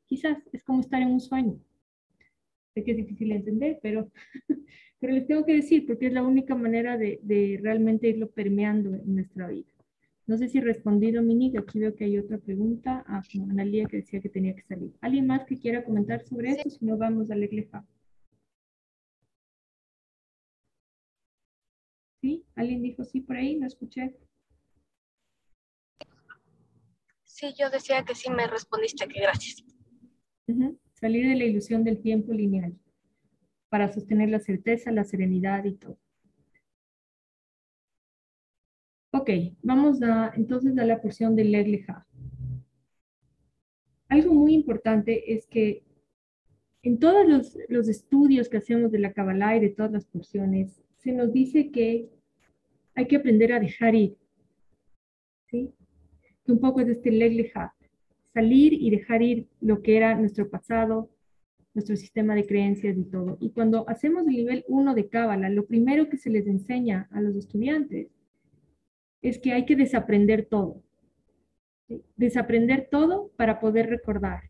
quizás 0.05 0.39
es 0.51 0.61
como 0.61 0.81
estar 0.81 1.01
en 1.01 1.07
un 1.07 1.21
sueño. 1.21 1.57
Sé 2.73 2.83
que 2.83 2.91
es 2.91 2.97
difícil 2.97 3.29
de 3.29 3.35
entender, 3.35 3.79
pero, 3.81 4.11
pero 4.99 5.13
les 5.13 5.25
tengo 5.25 5.45
que 5.45 5.55
decir 5.55 5.85
porque 5.85 6.07
es 6.07 6.13
la 6.13 6.23
única 6.23 6.53
manera 6.53 6.97
de, 6.97 7.21
de 7.23 7.61
realmente 7.63 8.09
irlo 8.09 8.29
permeando 8.29 8.93
en 8.93 9.15
nuestra 9.15 9.47
vida. 9.47 9.72
No 10.25 10.37
sé 10.37 10.47
si 10.47 10.57
he 10.57 10.61
respondido, 10.61 11.21
Mini, 11.21 11.53
aquí 11.57 11.79
veo 11.79 11.95
que 11.95 12.05
hay 12.05 12.17
otra 12.17 12.37
pregunta 12.37 13.03
a 13.07 13.21
Analia 13.49 13.85
que 13.87 13.97
decía 13.97 14.21
que 14.21 14.29
tenía 14.29 14.55
que 14.55 14.63
salir. 14.63 14.93
¿Alguien 15.01 15.27
más 15.27 15.45
que 15.45 15.59
quiera 15.59 15.83
comentar 15.83 16.23
sobre 16.23 16.51
esto? 16.51 16.69
Si 16.69 16.85
no, 16.85 16.97
vamos 16.97 17.29
a 17.29 17.35
Leglefa. 17.35 17.85
¿Sí? 22.21 22.45
¿Alguien 22.55 22.81
dijo 22.81 23.03
sí 23.03 23.19
por 23.19 23.35
ahí? 23.35 23.57
¿No 23.57 23.67
escuché? 23.67 24.15
Sí, 27.25 27.53
yo 27.59 27.69
decía 27.69 28.05
que 28.05 28.15
sí 28.15 28.29
me 28.29 28.47
respondiste, 28.47 29.07
que 29.07 29.19
gracias. 29.19 29.65
Salir 30.93 31.27
de 31.27 31.35
la 31.35 31.43
ilusión 31.43 31.83
del 31.83 32.01
tiempo 32.01 32.31
lineal 32.31 32.79
para 33.67 33.91
sostener 33.91 34.29
la 34.29 34.39
certeza, 34.39 34.91
la 34.91 35.03
serenidad 35.03 35.65
y 35.65 35.73
todo. 35.73 35.97
Ok, 39.23 39.29
vamos 39.61 40.01
a, 40.01 40.33
entonces 40.35 40.77
a 40.77 40.83
la 40.83 41.01
porción 41.01 41.33
del 41.33 41.53
Legleja. 41.53 42.05
Algo 44.09 44.33
muy 44.33 44.53
importante 44.53 45.33
es 45.33 45.47
que 45.47 45.81
en 46.81 46.99
todos 46.99 47.55
los, 47.69 47.87
estudios 47.87 48.49
que 48.49 48.57
hacemos 48.57 48.91
de 48.91 48.99
la 48.99 49.13
Kabbalah 49.13 49.55
y 49.55 49.61
de 49.61 49.69
todas 49.69 49.93
las 49.93 50.05
porciones, 50.07 50.83
se 50.97 51.13
nos 51.13 51.31
dice 51.31 51.71
que 51.71 52.09
hay 52.95 53.07
que 53.07 53.15
aprender 53.15 53.53
a 53.53 53.61
dejar 53.61 53.95
ir. 53.95 54.17
¿sí? 55.49 55.71
Que 56.43 56.51
un 56.51 56.59
poco 56.59 56.81
es 56.81 56.89
este 56.89 57.09
Legleja, 57.09 57.73
salir 58.33 58.73
y 58.73 58.89
dejar 58.89 59.21
ir 59.21 59.47
lo 59.61 59.81
que 59.81 59.95
era 59.95 60.15
nuestro 60.15 60.49
pasado, 60.49 61.09
nuestro 61.73 61.95
sistema 61.95 62.35
de 62.35 62.45
creencias 62.45 62.97
y 62.97 63.05
todo. 63.05 63.37
Y 63.39 63.51
cuando 63.51 63.87
hacemos 63.87 64.27
el 64.27 64.33
nivel 64.33 64.65
1 64.67 64.93
de 64.93 65.07
Kabbalah, 65.07 65.49
lo 65.49 65.65
primero 65.65 66.09
que 66.09 66.17
se 66.17 66.29
les 66.29 66.45
enseña 66.45 67.07
a 67.09 67.21
los 67.21 67.37
estudiantes 67.37 68.09
es 69.23 69.39
que 69.39 69.53
hay 69.53 69.65
que 69.65 69.75
desaprender 69.75 70.45
todo. 70.45 70.83
Desaprender 72.17 72.89
todo 72.91 73.31
para 73.37 73.59
poder 73.59 73.89
recordar. 73.89 74.43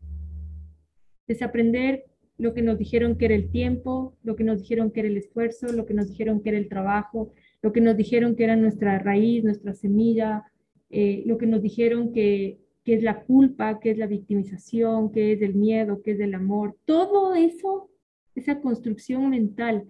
Desaprender 1.26 2.04
lo 2.36 2.52
que 2.52 2.62
nos 2.62 2.76
dijeron 2.76 3.16
que 3.16 3.26
era 3.26 3.36
el 3.36 3.50
tiempo, 3.50 4.16
lo 4.24 4.34
que 4.34 4.42
nos 4.42 4.60
dijeron 4.60 4.90
que 4.90 5.00
era 5.00 5.08
el 5.08 5.16
esfuerzo, 5.16 5.68
lo 5.72 5.86
que 5.86 5.94
nos 5.94 6.08
dijeron 6.08 6.42
que 6.42 6.48
era 6.50 6.58
el 6.58 6.68
trabajo, 6.68 7.32
lo 7.62 7.72
que 7.72 7.80
nos 7.80 7.96
dijeron 7.96 8.34
que 8.34 8.44
era 8.44 8.56
nuestra 8.56 8.98
raíz, 8.98 9.44
nuestra 9.44 9.72
semilla, 9.72 10.44
eh, 10.90 11.22
lo 11.24 11.38
que 11.38 11.46
nos 11.46 11.62
dijeron 11.62 12.12
que, 12.12 12.58
que, 12.84 12.94
es 12.94 13.02
la 13.04 13.22
culpa, 13.22 13.78
que 13.78 13.92
es 13.92 13.98
la 13.98 14.08
victimización, 14.08 15.12
que 15.12 15.32
es 15.32 15.42
el 15.42 15.54
miedo, 15.54 16.02
que 16.02 16.12
es 16.12 16.20
el 16.20 16.34
amor. 16.34 16.76
Todo 16.84 17.36
eso, 17.36 17.90
esa 18.34 18.60
construcción 18.60 19.30
mental 19.30 19.84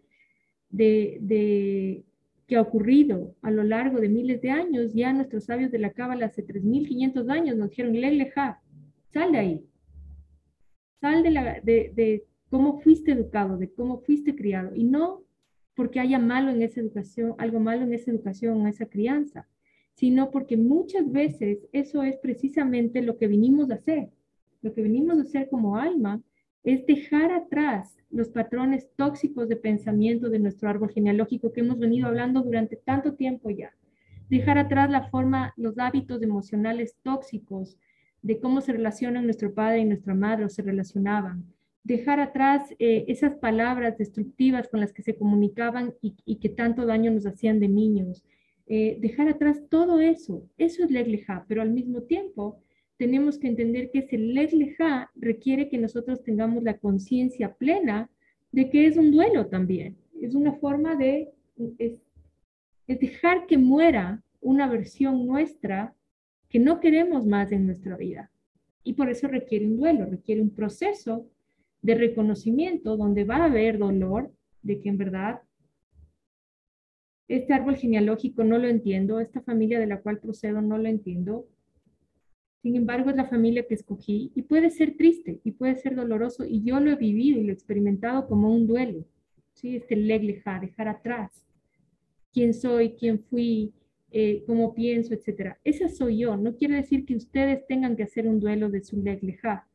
de, 0.69 1.19
de 1.23 2.05
que 2.55 2.59
ha 2.59 2.63
ocurrido 2.63 3.35
a 3.43 3.51
lo 3.51 3.65
largo 3.65 3.99
de 3.99 4.09
miles 4.09 4.41
de 4.41 4.53
años, 4.53 4.95
ya 4.95 5.13
nuestros 5.13 5.47
sabios 5.47 5.73
de 5.73 5.81
la 5.81 5.91
Cábala 5.91 6.27
hace 6.27 6.47
3.500 6.47 7.29
años 7.29 7.57
nos 7.57 7.71
dijeron, 7.71 8.01
Leleja, 8.01 8.63
sal 9.13 9.33
de 9.33 9.39
ahí, 9.39 9.67
sal 11.01 11.25
de, 11.25 11.33
la, 11.33 11.61
de, 11.61 11.91
de 11.97 12.25
cómo 12.51 12.79
fuiste 12.79 13.11
educado, 13.11 13.59
de 13.59 13.73
cómo 13.73 13.99
fuiste 14.03 14.37
criado, 14.37 14.73
y 14.77 14.85
no 14.85 15.25
porque 15.75 15.99
haya 15.99 16.21
malo 16.21 16.53
en 16.53 16.63
esa 16.63 16.81
educación, 16.81 17.35
algo 17.39 17.59
malo 17.59 17.83
en 17.83 17.93
esa 17.93 18.13
educación, 18.13 18.61
en 18.61 18.69
esa 18.69 18.87
crianza, 18.87 19.49
sino 19.95 20.31
porque 20.31 20.57
muchas 20.57 21.11
veces 21.11 21.59
eso 21.73 22.05
es 22.05 22.19
precisamente 22.19 23.03
lo 23.03 23.19
que 23.19 23.27
vinimos 23.27 23.73
a 23.73 23.75
hacer. 23.75 24.11
Lo 24.63 24.73
que 24.73 24.83
venimos 24.83 25.19
a 25.19 25.23
hacer 25.23 25.49
como 25.49 25.77
alma 25.77 26.23
es 26.65 26.87
dejar 26.87 27.31
atrás 27.31 27.97
los 28.11 28.31
patrones 28.31 28.89
tóxicos 28.97 29.49
de 29.49 29.57
pensamiento 29.57 30.31
de 30.31 30.39
nuestro 30.39 30.69
árbol 30.69 30.91
genealógico 30.91 31.53
que 31.53 31.61
hemos 31.61 31.79
venido 31.79 32.09
hablando 32.09 32.43
durante 32.43 32.77
tanto 32.77 33.15
tiempo 33.15 33.51
ya. 33.51 33.73
Dejar 34.31 34.57
atrás 34.57 34.91
la 34.91 35.09
forma, 35.11 35.53
los 35.57 35.79
hábitos 35.79 36.23
emocionales 36.23 36.97
tóxicos 37.03 37.77
de 38.23 38.41
cómo 38.41 38.63
se 38.63 38.73
relacionan 38.73 39.25
nuestro 39.25 39.53
padre 39.53 39.81
y 39.81 39.85
nuestra 39.85 40.15
madre 40.15 40.47
o 40.47 40.49
se 40.49 40.63
relacionaban. 40.63 41.45
Dejar 41.83 42.19
atrás 42.19 42.71
eh, 42.79 43.05
esas 43.09 43.35
palabras 43.35 43.99
destructivas 43.99 44.69
con 44.69 44.81
las 44.81 44.95
que 44.95 45.03
se 45.03 45.17
comunicaban 45.17 45.93
y, 46.01 46.37
que 46.37 46.49
tanto 46.49 46.87
daño 46.87 47.11
nos 47.11 47.27
hacían 47.27 47.61
de 47.61 47.69
niños. 47.69 48.25
Eh, 48.67 48.97
dejar 49.01 49.29
atrás 49.29 49.61
todo 49.69 50.01
eso, 50.01 50.49
eso 50.57 50.83
es 50.83 50.91
Legleja, 50.91 51.45
pero 51.47 51.61
al 51.61 51.71
mismo 51.71 52.01
tiempo 52.05 52.63
tenemos 52.97 53.39
que 53.39 53.49
entender 53.49 53.91
que 53.91 54.01
ese 54.01 54.19
Legleja 54.19 55.11
requiere 55.15 55.69
que 55.69 55.79
nosotros 55.79 56.23
tengamos 56.23 56.63
la 56.63 56.79
conciencia 56.79 57.55
plena 57.55 58.11
de 58.53 58.71
que 58.71 58.87
es 58.87 58.97
un 58.97 59.11
duelo 59.11 59.47
también. 59.47 59.97
Es 60.21 60.35
una 60.35 60.53
forma 60.55 60.95
de 60.97 61.33
dejar 62.87 63.47
que 63.47 63.59
muera 63.59 64.23
una 64.41 64.69
versión 64.69 65.27
nuestra 65.27 65.95
que 66.49 66.61
no 66.61 66.79
queremos 66.79 67.27
más 67.27 67.51
en 67.51 67.67
nuestra 67.67 67.97
vida. 67.97 68.31
Y 68.85 68.93
por 68.93 69.11
eso 69.11 69.27
requiere 69.27 69.67
un 69.67 69.77
duelo, 69.77 70.07
requiere 70.07 70.41
un 70.41 70.51
proceso 70.51 71.27
de 71.83 71.95
reconocimiento 71.97 72.97
donde 72.97 73.25
va 73.25 73.39
a 73.39 73.45
haber 73.47 73.79
dolor 73.79 74.33
de 74.63 74.81
que 74.81 74.89
en 74.89 74.99
verdad 74.99 75.41
este 77.27 77.55
árbol 77.55 77.77
genealógico 77.77 78.45
no 78.45 78.59
lo 78.59 78.69
entiendo, 78.69 79.19
esta 79.19 79.41
familia 79.41 79.81
de 79.81 79.87
la 79.87 80.01
cual 80.01 80.21
procedo 80.21 80.61
no 80.61 80.79
lo 80.79 80.89
entiendo, 80.89 81.47
sin 82.65 82.77
embargo, 82.77 83.11
es 83.11 83.17
la 83.17 83.27
familia 83.27 83.67
que 83.67 83.75
escogí 83.75 84.33
y 84.35 84.41
puede 84.41 84.71
ser 84.71 84.97
triste 84.97 85.39
y 85.45 85.51
puede 85.51 85.77
ser 85.77 85.95
doloroso 85.95 86.47
y 86.47 86.63
yo 86.63 86.81
lo 86.81 86.91
he 86.91 86.97
vivido 86.97 87.39
y 87.39 87.45
lo 87.45 87.51
he 87.51 87.53
experimentado 87.53 88.27
como 88.27 88.55
un 88.55 88.67
duelo. 88.67 89.05
¿sí? 89.53 89.77
Este 89.77 89.97
legleja, 89.97 90.59
dejar 90.61 90.89
atrás 90.89 91.45
quién 92.33 92.55
soy, 92.55 92.95
quién 92.95 93.19
fui, 93.19 93.75
eh, 94.11 94.45
cómo 94.47 94.73
pienso, 94.73 95.13
etc. 95.13 95.57
Esa 95.63 95.91
soy 95.91 96.21
yo. 96.21 96.39
No 96.39 96.57
quiere 96.57 96.77
decir 96.77 97.05
que 97.05 97.17
ustedes 97.17 97.67
tengan 97.67 97.97
que 97.97 98.05
hacer 98.05 98.27
un 98.27 98.41
duelo 98.41 98.71
de 98.71 98.83
su 98.83 98.97
leja, 98.97 99.69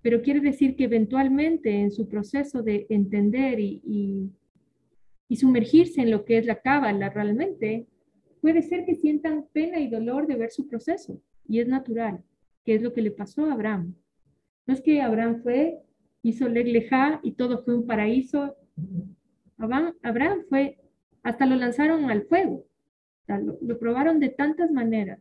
pero 0.00 0.22
quiere 0.22 0.38
decir 0.38 0.76
que 0.76 0.84
eventualmente 0.84 1.80
en 1.80 1.90
su 1.90 2.06
proceso 2.06 2.62
de 2.62 2.86
entender 2.88 3.58
y, 3.58 4.30
y, 5.28 5.36
sumergirse 5.36 6.02
en 6.02 6.12
lo 6.12 6.24
que 6.24 6.38
es 6.38 6.46
la 6.46 6.60
cábala 6.60 7.10
realmente, 7.10 7.88
puede 8.40 8.62
ser 8.62 8.84
que 8.84 8.94
sientan 8.94 9.46
pena 9.52 9.80
y 9.80 9.88
dolor 9.88 10.28
de 10.28 10.36
ver 10.36 10.52
su 10.52 10.68
proceso. 10.68 11.20
Y 11.48 11.58
es 11.58 11.66
natural, 11.66 12.22
que 12.68 12.74
es 12.74 12.82
lo 12.82 12.92
que 12.92 13.00
le 13.00 13.10
pasó 13.10 13.46
a 13.46 13.54
Abraham. 13.54 13.94
No 14.66 14.74
es 14.74 14.82
que 14.82 15.00
Abraham 15.00 15.40
fue, 15.42 15.78
hizo 16.20 16.46
leja 16.50 17.18
y 17.22 17.32
todo 17.32 17.64
fue 17.64 17.74
un 17.74 17.86
paraíso. 17.86 18.58
Abraham, 19.56 19.94
Abraham 20.02 20.40
fue, 20.50 20.78
hasta 21.22 21.46
lo 21.46 21.56
lanzaron 21.56 22.10
al 22.10 22.24
fuego 22.26 22.66
lo, 23.36 23.78
probaron 23.78 24.20
de 24.20 24.28
tantas 24.28 24.70
maneras. 24.70 25.18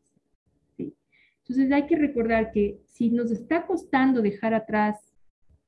Entonces 0.78 1.72
hay 1.72 1.88
que 1.88 1.96
recordar 1.96 2.52
que 2.52 2.82
si 2.84 3.12
nos 3.12 3.32
está 3.32 3.66
costando 3.66 4.22
dejar 4.22 4.54
atrás 4.54 5.14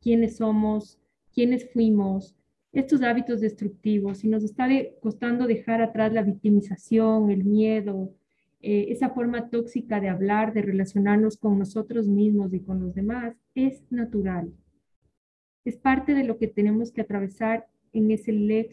quiénes 0.01 0.36
somos, 0.36 1.00
quiénes 1.33 1.71
fuimos, 1.71 2.36
estos 2.74 3.03
hábitos 3.03 3.39
destructivos, 3.39 4.17
si 4.17 4.27
nos 4.27 4.43
está 4.43 4.67
costando 5.00 5.48
dejar 5.48 5.81
atrás 5.81 6.12
la 6.12 6.24
victimización, 6.24 7.31
el 7.31 7.45
miedo, 7.45 8.13
eh, 8.62 8.88
esa 8.89 9.10
forma 9.10 9.50
tóxica 9.50 10.00
de 10.00 10.10
hablar, 10.10 10.54
de 10.54 10.62
relacionarnos 10.62 11.38
con 11.38 11.58
nosotros 11.58 12.08
mismos 12.08 12.54
y 12.54 12.60
con 12.60 12.82
los 12.82 12.94
demás, 12.94 13.36
es 13.56 13.84
natural. 13.92 14.54
Es 15.66 15.78
parte 15.78 16.13
de 16.13 16.24
lo 16.24 16.38
que 16.38 16.48
tenemos 16.48 16.92
que 16.92 17.01
atravesar 17.01 17.68
en 17.94 18.12
ese 18.12 18.32
lej. 18.32 18.72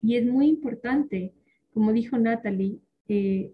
Y 0.00 0.16
es 0.16 0.26
muy 0.26 0.48
importante 0.48 1.34
como 1.72 1.92
dijo 1.92 2.18
Natalie, 2.18 2.78
eh, 3.08 3.52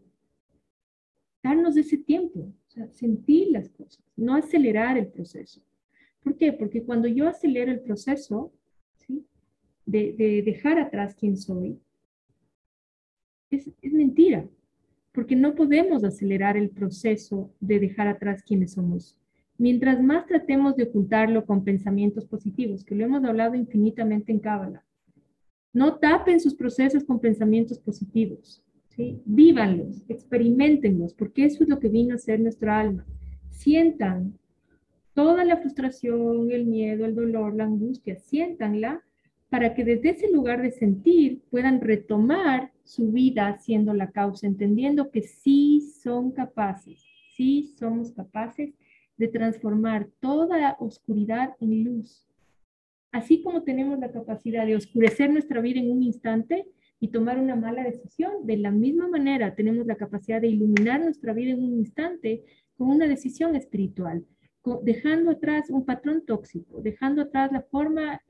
darnos 1.42 1.76
ese 1.76 1.98
tiempo, 1.98 2.52
sentir 2.92 3.48
las 3.50 3.68
cosas, 3.70 4.04
no 4.16 4.34
acelerar 4.34 4.98
el 4.98 5.08
proceso. 5.08 5.62
¿Por 6.22 6.36
qué? 6.36 6.52
Porque 6.52 6.82
cuando 6.82 7.08
yo 7.08 7.28
acelero 7.28 7.70
el 7.70 7.80
proceso 7.80 8.52
de, 9.86 10.42
dejar 10.44 10.78
atrás 10.78 11.14
quién 11.14 11.36
soy, 11.36 11.80
es 13.50 13.92
mentira, 13.92 14.46
porque 15.18 15.34
no 15.34 15.56
podemos 15.56 16.04
acelerar 16.04 16.56
el 16.56 16.70
proceso 16.70 17.50
de 17.58 17.80
dejar 17.80 18.06
atrás 18.06 18.40
quiénes 18.40 18.74
somos. 18.74 19.18
Mientras 19.56 20.00
más 20.00 20.26
tratemos 20.26 20.76
de 20.76 20.84
ocultarlo 20.84 21.44
con 21.44 21.64
pensamientos 21.64 22.24
positivos, 22.24 22.84
que 22.84 22.94
lo 22.94 23.04
hemos 23.04 23.24
hablado 23.24 23.56
infinitamente 23.56 24.30
en 24.30 24.38
Cábala, 24.38 24.84
no 25.72 25.96
tapen 25.96 26.38
sus 26.38 26.54
procesos 26.54 27.02
con 27.02 27.18
pensamientos 27.18 27.80
positivos. 27.80 28.62
¿sí? 28.90 29.20
Vívanlos, 29.24 30.04
experimentenlos, 30.08 31.14
porque 31.14 31.46
eso 31.46 31.64
es 31.64 31.68
lo 31.68 31.80
que 31.80 31.88
vino 31.88 32.14
a 32.14 32.18
ser 32.18 32.38
nuestra 32.38 32.78
alma. 32.78 33.04
Sientan 33.50 34.38
toda 35.14 35.44
la 35.44 35.56
frustración, 35.56 36.52
el 36.52 36.64
miedo, 36.64 37.04
el 37.04 37.16
dolor, 37.16 37.56
la 37.56 37.64
angustia, 37.64 38.14
siéntanla 38.14 39.02
para 39.48 39.74
que 39.74 39.84
desde 39.84 40.10
ese 40.10 40.30
lugar 40.30 40.62
de 40.62 40.70
sentir 40.70 41.42
puedan 41.50 41.80
retomar 41.80 42.70
su 42.88 43.12
vida 43.12 43.58
siendo 43.58 43.92
la 43.92 44.10
causa, 44.10 44.46
entendiendo 44.46 45.10
que 45.10 45.22
sí 45.22 45.80
son 46.02 46.32
capaces, 46.32 47.04
sí 47.36 47.74
somos 47.78 48.12
capaces 48.12 48.74
de 49.16 49.28
transformar 49.28 50.08
toda 50.20 50.76
oscuridad 50.80 51.54
en 51.60 51.84
luz, 51.84 52.28
Así 53.10 53.42
como 53.42 53.62
tenemos 53.62 53.98
la 53.98 54.12
capacidad 54.12 54.66
de 54.66 54.76
oscurecer 54.76 55.30
nuestra 55.30 55.60
vida 55.60 55.80
en 55.80 55.90
un 55.90 56.02
instante 56.02 56.66
y 57.00 57.08
tomar 57.08 57.38
una 57.38 57.56
mala 57.56 57.82
decisión, 57.82 58.46
de 58.46 58.58
la 58.58 58.70
misma 58.70 59.08
manera 59.08 59.54
tenemos 59.54 59.86
la 59.86 59.96
capacidad 59.96 60.40
de 60.40 60.48
iluminar 60.48 61.00
nuestra 61.00 61.32
vida 61.32 61.52
en 61.52 61.62
un 61.62 61.78
instante 61.78 62.44
con 62.76 62.90
una 62.90 63.06
decisión 63.06 63.56
espiritual, 63.56 64.26
dejando 64.82 65.30
atrás 65.30 65.70
un 65.70 65.86
patrón 65.86 66.24
tóxico, 66.26 66.82
dejando 66.82 67.22
atrás 67.22 67.50
la 67.50 67.62
forma 67.62 68.20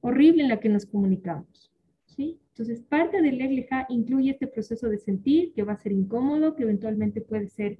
horrible 0.00 0.44
en 0.44 0.48
la 0.48 0.60
que 0.60 0.70
nos 0.70 0.86
comunicamos. 0.86 1.71
¿Sí? 2.14 2.38
Entonces, 2.48 2.80
parte 2.82 3.22
del 3.22 3.38
Legleja 3.38 3.86
incluye 3.88 4.30
este 4.30 4.46
proceso 4.46 4.88
de 4.88 4.98
sentir 4.98 5.52
que 5.52 5.62
va 5.62 5.72
a 5.72 5.80
ser 5.80 5.92
incómodo, 5.92 6.54
que 6.54 6.62
eventualmente 6.62 7.20
puede 7.20 7.48
ser 7.48 7.78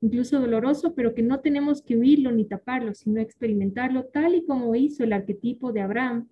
incluso 0.00 0.40
doloroso, 0.40 0.94
pero 0.94 1.14
que 1.14 1.22
no 1.22 1.40
tenemos 1.40 1.82
que 1.82 1.96
huirlo 1.96 2.32
ni 2.32 2.44
taparlo, 2.44 2.94
sino 2.94 3.20
experimentarlo 3.20 4.04
tal 4.06 4.34
y 4.34 4.44
como 4.44 4.74
hizo 4.74 5.04
el 5.04 5.12
arquetipo 5.12 5.72
de 5.72 5.80
Abraham 5.80 6.28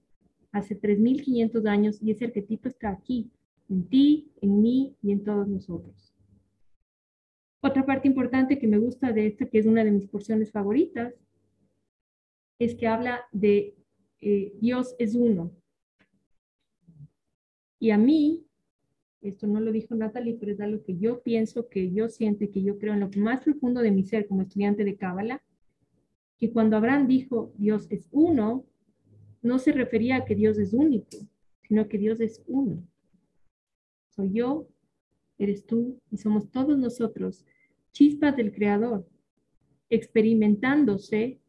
hace 0.53 0.75
3.500 0.75 1.67
años 1.67 2.03
y 2.03 2.11
ese 2.11 2.27
arquetipo 2.27 2.69
está 2.69 2.91
aquí, 2.91 3.31
en 3.69 3.89
ti, 3.89 4.33
en 4.41 4.61
mí 4.61 4.97
y 5.03 5.13
en 5.13 5.23
todos 5.23 5.47
nosotros. 5.47 6.13
Otra 7.63 7.85
parte 7.85 8.09
importante 8.09 8.59
que 8.59 8.67
me 8.67 8.79
gusta 8.79 9.13
de 9.13 9.27
esta, 9.27 9.47
que 9.47 9.59
es 9.59 9.67
una 9.67 9.85
de 9.85 9.93
mis 9.93 10.09
porciones 10.09 10.51
favoritas, 10.51 11.15
es 12.59 12.75
que 12.75 12.89
habla 12.89 13.21
de 13.33 13.75
eh, 14.21 14.53
Dios 14.61 14.95
es 14.99 15.15
uno. 15.15 15.53
Y 17.81 17.91
a 17.91 17.99
mí, 17.99 18.45
esto 19.23 19.47
no 19.47 19.59
lo 19.59 19.73
dijo 19.73 19.95
Natalie, 19.95 20.37
pero 20.39 20.53
es 20.53 20.61
algo 20.61 20.85
que 20.85 20.99
yo 20.99 21.23
pienso, 21.23 21.69
que 21.69 21.91
yo 21.91 22.11
siento 22.11 22.45
y 22.45 22.51
que 22.51 22.63
yo 22.63 22.79
creo 22.79 22.93
en 22.93 23.01
lo 23.01 23.11
más 23.17 23.41
profundo 23.41 23.81
de 23.81 23.91
mi 23.91 24.05
ser 24.05 24.29
como 24.29 24.43
estudiante 24.43 24.85
de 24.85 24.97
Cábala, 24.97 25.43
que 26.37 26.53
cuando 26.53 26.77
Abraham 26.77 27.09
dijo 27.09 27.53
Dios 27.57 27.87
es 27.91 28.07
uno, 28.13 28.67
no 29.43 29.59
se 29.59 29.73
refería 29.73 30.17
a 30.17 30.25
que 30.27 30.35
Dios 30.35 30.59
es 30.59 30.75
único, 30.75 31.09
sino 31.63 31.89
que 31.89 31.97
Dios 31.97 32.21
es 32.21 32.43
uno. 32.47 32.87
Soy 34.11 34.31
yo, 34.33 34.69
eres 35.39 35.65
tú 35.65 35.99
y 36.11 36.19
somos 36.19 36.51
todos 36.51 36.79
nosotros, 36.79 37.47
chispas 37.93 38.37
del 38.37 38.53
Creador, 38.53 39.09
experimentándose 39.89 41.41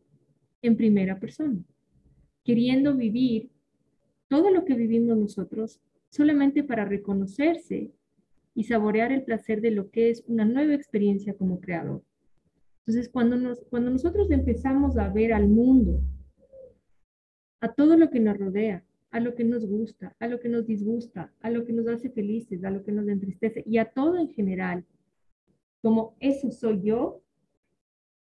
en 0.61 0.77
primera 0.77 1.19
persona, 1.19 1.61
queriendo 2.45 2.95
vivir 2.95 3.49
todo 4.29 4.49
lo 4.49 4.63
que 4.63 4.75
vivimos 4.75 5.17
nosotros 5.17 5.81
solamente 6.11 6.63
para 6.63 6.85
reconocerse 6.85 7.91
y 8.53 8.63
saborear 8.65 9.11
el 9.11 9.23
placer 9.23 9.61
de 9.61 9.71
lo 9.71 9.89
que 9.89 10.09
es 10.09 10.23
una 10.27 10.45
nueva 10.45 10.75
experiencia 10.75 11.33
como 11.33 11.59
creador. 11.61 12.03
Entonces, 12.85 13.09
cuando, 13.09 13.37
nos, 13.37 13.63
cuando 13.69 13.89
nosotros 13.89 14.29
empezamos 14.29 14.97
a 14.97 15.07
ver 15.07 15.33
al 15.33 15.47
mundo, 15.47 16.01
a 17.61 17.73
todo 17.73 17.95
lo 17.95 18.09
que 18.09 18.19
nos 18.19 18.37
rodea, 18.37 18.83
a 19.11 19.19
lo 19.19 19.35
que 19.35 19.45
nos 19.45 19.65
gusta, 19.65 20.15
a 20.19 20.27
lo 20.27 20.39
que 20.39 20.49
nos 20.49 20.67
disgusta, 20.67 21.33
a 21.39 21.49
lo 21.49 21.65
que 21.65 21.73
nos 21.73 21.87
hace 21.87 22.09
felices, 22.09 22.63
a 22.63 22.71
lo 22.71 22.83
que 22.83 22.91
nos 22.91 23.07
entristece 23.07 23.63
y 23.65 23.77
a 23.77 23.85
todo 23.85 24.17
en 24.17 24.29
general, 24.29 24.85
como 25.81 26.15
eso 26.19 26.51
soy 26.51 26.81
yo, 26.81 27.21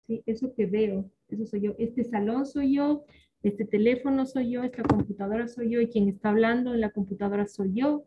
¿sí? 0.07 0.23
eso 0.25 0.53
que 0.53 0.67
veo, 0.67 1.09
eso 1.27 1.45
soy 1.45 1.61
yo, 1.61 1.75
este 1.77 2.03
salón 2.03 2.45
soy 2.45 2.75
yo, 2.75 3.05
este 3.43 3.65
teléfono 3.65 4.25
soy 4.25 4.51
yo, 4.51 4.63
esta 4.63 4.83
computadora 4.83 5.47
soy 5.47 5.69
yo 5.69 5.81
y 5.81 5.89
quien 5.89 6.07
está 6.07 6.29
hablando 6.29 6.73
en 6.73 6.81
la 6.81 6.91
computadora 6.91 7.45
soy 7.45 7.73
yo 7.73 8.05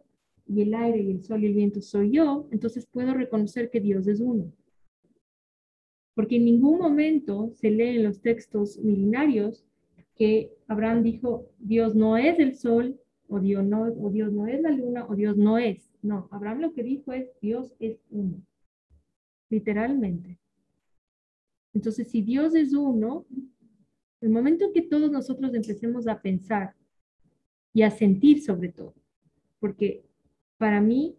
y 0.48 0.62
el 0.62 0.74
aire 0.74 1.02
y 1.02 1.10
el 1.10 1.22
sol 1.22 1.42
y 1.42 1.46
el 1.46 1.54
viento 1.54 1.80
soy 1.82 2.10
yo, 2.10 2.48
entonces 2.50 2.86
puedo 2.86 3.12
reconocer 3.12 3.70
que 3.70 3.80
Dios 3.80 4.06
es 4.06 4.20
uno. 4.20 4.50
Porque 6.14 6.36
en 6.36 6.46
ningún 6.46 6.78
momento 6.78 7.50
se 7.54 7.70
lee 7.70 7.96
en 7.96 8.04
los 8.04 8.22
textos 8.22 8.78
milenarios 8.78 9.66
que 10.14 10.50
Abraham 10.66 11.02
dijo, 11.02 11.50
Dios 11.58 11.94
no 11.94 12.16
es 12.16 12.38
el 12.38 12.56
sol, 12.56 12.98
o 13.28 13.40
Dios 13.40 13.64
no, 13.64 13.82
o 13.82 14.10
Dios 14.10 14.32
no 14.32 14.46
es 14.46 14.62
la 14.62 14.70
luna, 14.70 15.06
o 15.06 15.14
Dios 15.14 15.36
no 15.36 15.58
es. 15.58 15.90
No, 16.00 16.28
Abraham 16.30 16.60
lo 16.60 16.72
que 16.72 16.82
dijo 16.82 17.12
es, 17.12 17.28
Dios 17.42 17.74
es 17.80 17.98
uno. 18.10 18.40
Literalmente. 19.50 20.38
Entonces, 21.74 22.10
si 22.10 22.22
Dios 22.22 22.54
es 22.54 22.72
uno, 22.72 23.26
el 24.20 24.30
momento 24.30 24.64
en 24.64 24.72
que 24.72 24.82
todos 24.82 25.10
nosotros 25.10 25.54
empecemos 25.54 26.06
a 26.08 26.20
pensar 26.20 26.74
y 27.72 27.82
a 27.82 27.90
sentir 27.90 28.42
sobre 28.42 28.70
todo, 28.70 28.94
porque 29.60 30.04
para 30.56 30.80
mí 30.80 31.16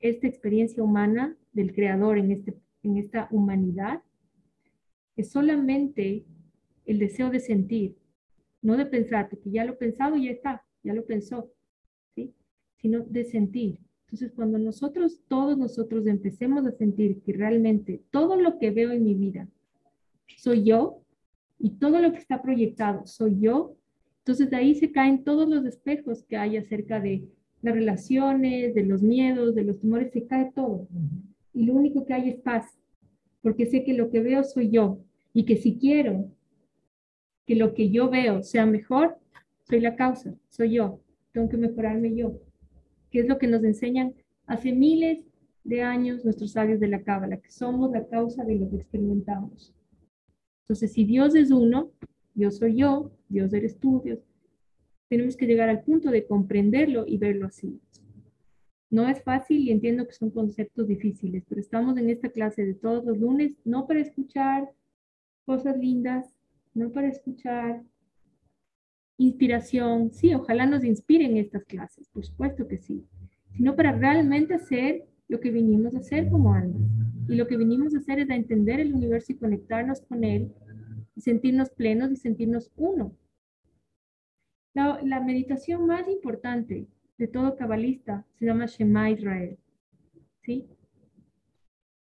esta 0.00 0.26
experiencia 0.26 0.82
humana 0.82 1.36
del 1.52 1.74
creador 1.74 2.18
en, 2.18 2.30
este, 2.30 2.54
en 2.82 2.96
esta 2.96 3.28
humanidad 3.30 4.02
es 5.16 5.30
solamente 5.30 6.24
el 6.84 6.98
deseo 6.98 7.30
de 7.30 7.40
sentir, 7.40 7.96
no 8.62 8.76
de 8.76 8.86
pensar, 8.86 9.28
porque 9.28 9.50
ya 9.50 9.64
lo 9.64 9.72
he 9.72 9.76
pensado 9.76 10.16
ya 10.16 10.30
está, 10.30 10.64
ya 10.82 10.94
lo 10.94 11.04
pensó, 11.04 11.50
¿sí? 12.14 12.32
sino 12.76 13.00
de 13.00 13.24
sentir. 13.24 13.80
Entonces, 14.06 14.32
cuando 14.32 14.58
nosotros, 14.58 15.20
todos 15.26 15.58
nosotros 15.58 16.06
empecemos 16.06 16.64
a 16.64 16.70
sentir 16.70 17.22
que 17.22 17.32
realmente 17.32 18.02
todo 18.10 18.36
lo 18.36 18.58
que 18.58 18.70
veo 18.70 18.92
en 18.92 19.02
mi 19.02 19.14
vida 19.14 19.48
soy 20.36 20.62
yo, 20.62 21.02
y 21.58 21.70
todo 21.70 22.00
lo 22.00 22.12
que 22.12 22.18
está 22.18 22.42
proyectado 22.42 23.06
soy 23.06 23.38
yo, 23.40 23.76
entonces 24.18 24.50
de 24.50 24.56
ahí 24.56 24.74
se 24.74 24.92
caen 24.92 25.24
todos 25.24 25.48
los 25.48 25.64
espejos 25.64 26.24
que 26.24 26.36
hay 26.36 26.56
acerca 26.56 27.00
de 27.00 27.28
las 27.62 27.74
relaciones, 27.74 28.74
de 28.74 28.84
los 28.84 29.02
miedos, 29.02 29.54
de 29.54 29.64
los 29.64 29.80
temores, 29.80 30.12
se 30.12 30.26
cae 30.26 30.50
todo. 30.54 30.88
Y 31.52 31.64
lo 31.64 31.74
único 31.74 32.04
que 32.04 32.14
hay 32.14 32.30
es 32.30 32.40
paz, 32.40 32.78
porque 33.40 33.66
sé 33.66 33.84
que 33.84 33.94
lo 33.94 34.10
que 34.10 34.20
veo 34.20 34.44
soy 34.44 34.70
yo 34.70 34.98
y 35.32 35.44
que 35.44 35.56
si 35.56 35.78
quiero 35.78 36.30
que 37.46 37.54
lo 37.54 37.74
que 37.74 37.90
yo 37.90 38.10
veo 38.10 38.42
sea 38.42 38.66
mejor, 38.66 39.16
soy 39.62 39.80
la 39.80 39.94
causa, 39.94 40.34
soy 40.48 40.72
yo, 40.72 41.00
tengo 41.32 41.48
que 41.48 41.56
mejorarme 41.56 42.14
yo, 42.14 42.40
que 43.10 43.20
es 43.20 43.28
lo 43.28 43.38
que 43.38 43.46
nos 43.46 43.62
enseñan 43.62 44.14
hace 44.46 44.72
miles 44.72 45.24
de 45.62 45.82
años 45.82 46.24
nuestros 46.24 46.52
sabios 46.52 46.80
de 46.80 46.88
la 46.88 47.02
Cábala, 47.02 47.36
que 47.38 47.50
somos 47.50 47.90
la 47.92 48.06
causa 48.06 48.44
de 48.44 48.56
lo 48.56 48.68
que 48.68 48.76
experimentamos. 48.76 49.75
Entonces, 50.66 50.92
si 50.92 51.04
Dios 51.04 51.36
es 51.36 51.52
uno, 51.52 51.92
Dios 52.34 52.56
soy 52.56 52.74
yo, 52.74 53.12
Dios 53.28 53.52
eres 53.52 53.78
tú, 53.78 54.02
Dios, 54.04 54.18
tenemos 55.08 55.36
que 55.36 55.46
llegar 55.46 55.68
al 55.68 55.84
punto 55.84 56.10
de 56.10 56.26
comprenderlo 56.26 57.04
y 57.06 57.18
verlo 57.18 57.46
así. 57.46 57.80
No 58.90 59.08
es 59.08 59.22
fácil 59.22 59.60
y 59.60 59.70
entiendo 59.70 60.08
que 60.08 60.12
son 60.12 60.30
conceptos 60.30 60.88
difíciles, 60.88 61.44
pero 61.48 61.60
estamos 61.60 61.96
en 61.98 62.10
esta 62.10 62.30
clase 62.30 62.64
de 62.64 62.74
todos 62.74 63.04
los 63.04 63.16
lunes, 63.16 63.56
no 63.64 63.86
para 63.86 64.00
escuchar 64.00 64.72
cosas 65.44 65.78
lindas, 65.78 66.36
no 66.74 66.90
para 66.90 67.06
escuchar 67.08 67.84
inspiración. 69.18 70.10
Sí, 70.10 70.34
ojalá 70.34 70.66
nos 70.66 70.82
inspiren 70.82 71.36
estas 71.36 71.64
clases, 71.64 72.08
por 72.08 72.24
supuesto 72.24 72.66
que 72.66 72.78
sí, 72.78 73.04
sino 73.52 73.76
para 73.76 73.92
realmente 73.92 74.54
hacer 74.54 75.04
lo 75.28 75.38
que 75.38 75.52
vinimos 75.52 75.94
a 75.94 76.00
hacer 76.00 76.28
como 76.28 76.52
almas. 76.54 77.05
Y 77.28 77.34
lo 77.34 77.46
que 77.46 77.56
vinimos 77.56 77.94
a 77.94 77.98
hacer 77.98 78.20
es 78.20 78.30
a 78.30 78.36
entender 78.36 78.80
el 78.80 78.94
universo 78.94 79.32
y 79.32 79.36
conectarnos 79.36 80.00
con 80.02 80.24
él 80.24 80.52
y 81.14 81.20
sentirnos 81.20 81.70
plenos 81.70 82.12
y 82.12 82.16
sentirnos 82.16 82.70
uno. 82.76 83.16
La, 84.74 85.00
la 85.02 85.20
meditación 85.20 85.86
más 85.86 86.06
importante 86.08 86.86
de 87.18 87.28
todo 87.28 87.56
cabalista 87.56 88.24
se 88.38 88.46
llama 88.46 88.66
Shema 88.66 89.10
Israel. 89.10 89.58
¿Sí? 90.42 90.66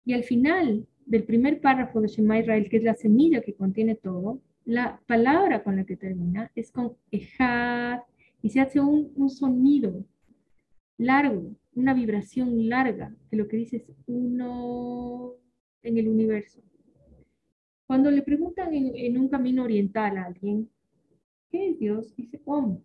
Y 0.04 0.14
al 0.14 0.24
final 0.24 0.86
del 1.06 1.24
primer 1.24 1.60
párrafo 1.60 2.00
de 2.00 2.08
Shema 2.08 2.40
Israel, 2.40 2.68
que 2.68 2.78
es 2.78 2.84
la 2.84 2.94
semilla 2.94 3.42
que 3.42 3.54
contiene 3.54 3.94
todo, 3.94 4.40
la 4.64 5.00
palabra 5.06 5.62
con 5.62 5.76
la 5.76 5.84
que 5.84 5.96
termina 5.96 6.50
es 6.54 6.70
con 6.70 6.96
ejad 7.10 8.00
y 8.40 8.50
se 8.50 8.60
hace 8.60 8.80
un, 8.80 9.12
un 9.16 9.28
sonido 9.28 10.04
largo, 10.96 11.54
una 11.74 11.94
vibración 11.94 12.68
larga 12.68 13.14
de 13.30 13.36
lo 13.36 13.48
que 13.48 13.56
dice 13.56 13.76
es 13.76 13.92
uno 14.06 15.34
en 15.82 15.98
el 15.98 16.08
universo. 16.08 16.62
Cuando 17.86 18.10
le 18.10 18.22
preguntan 18.22 18.72
en, 18.74 18.92
en, 18.94 19.18
un 19.18 19.28
camino 19.28 19.64
oriental 19.64 20.16
a 20.16 20.24
alguien, 20.24 20.70
¿qué 21.50 21.70
es 21.70 21.78
Dios? 21.78 22.14
Dice 22.16 22.40
Om. 22.44 22.80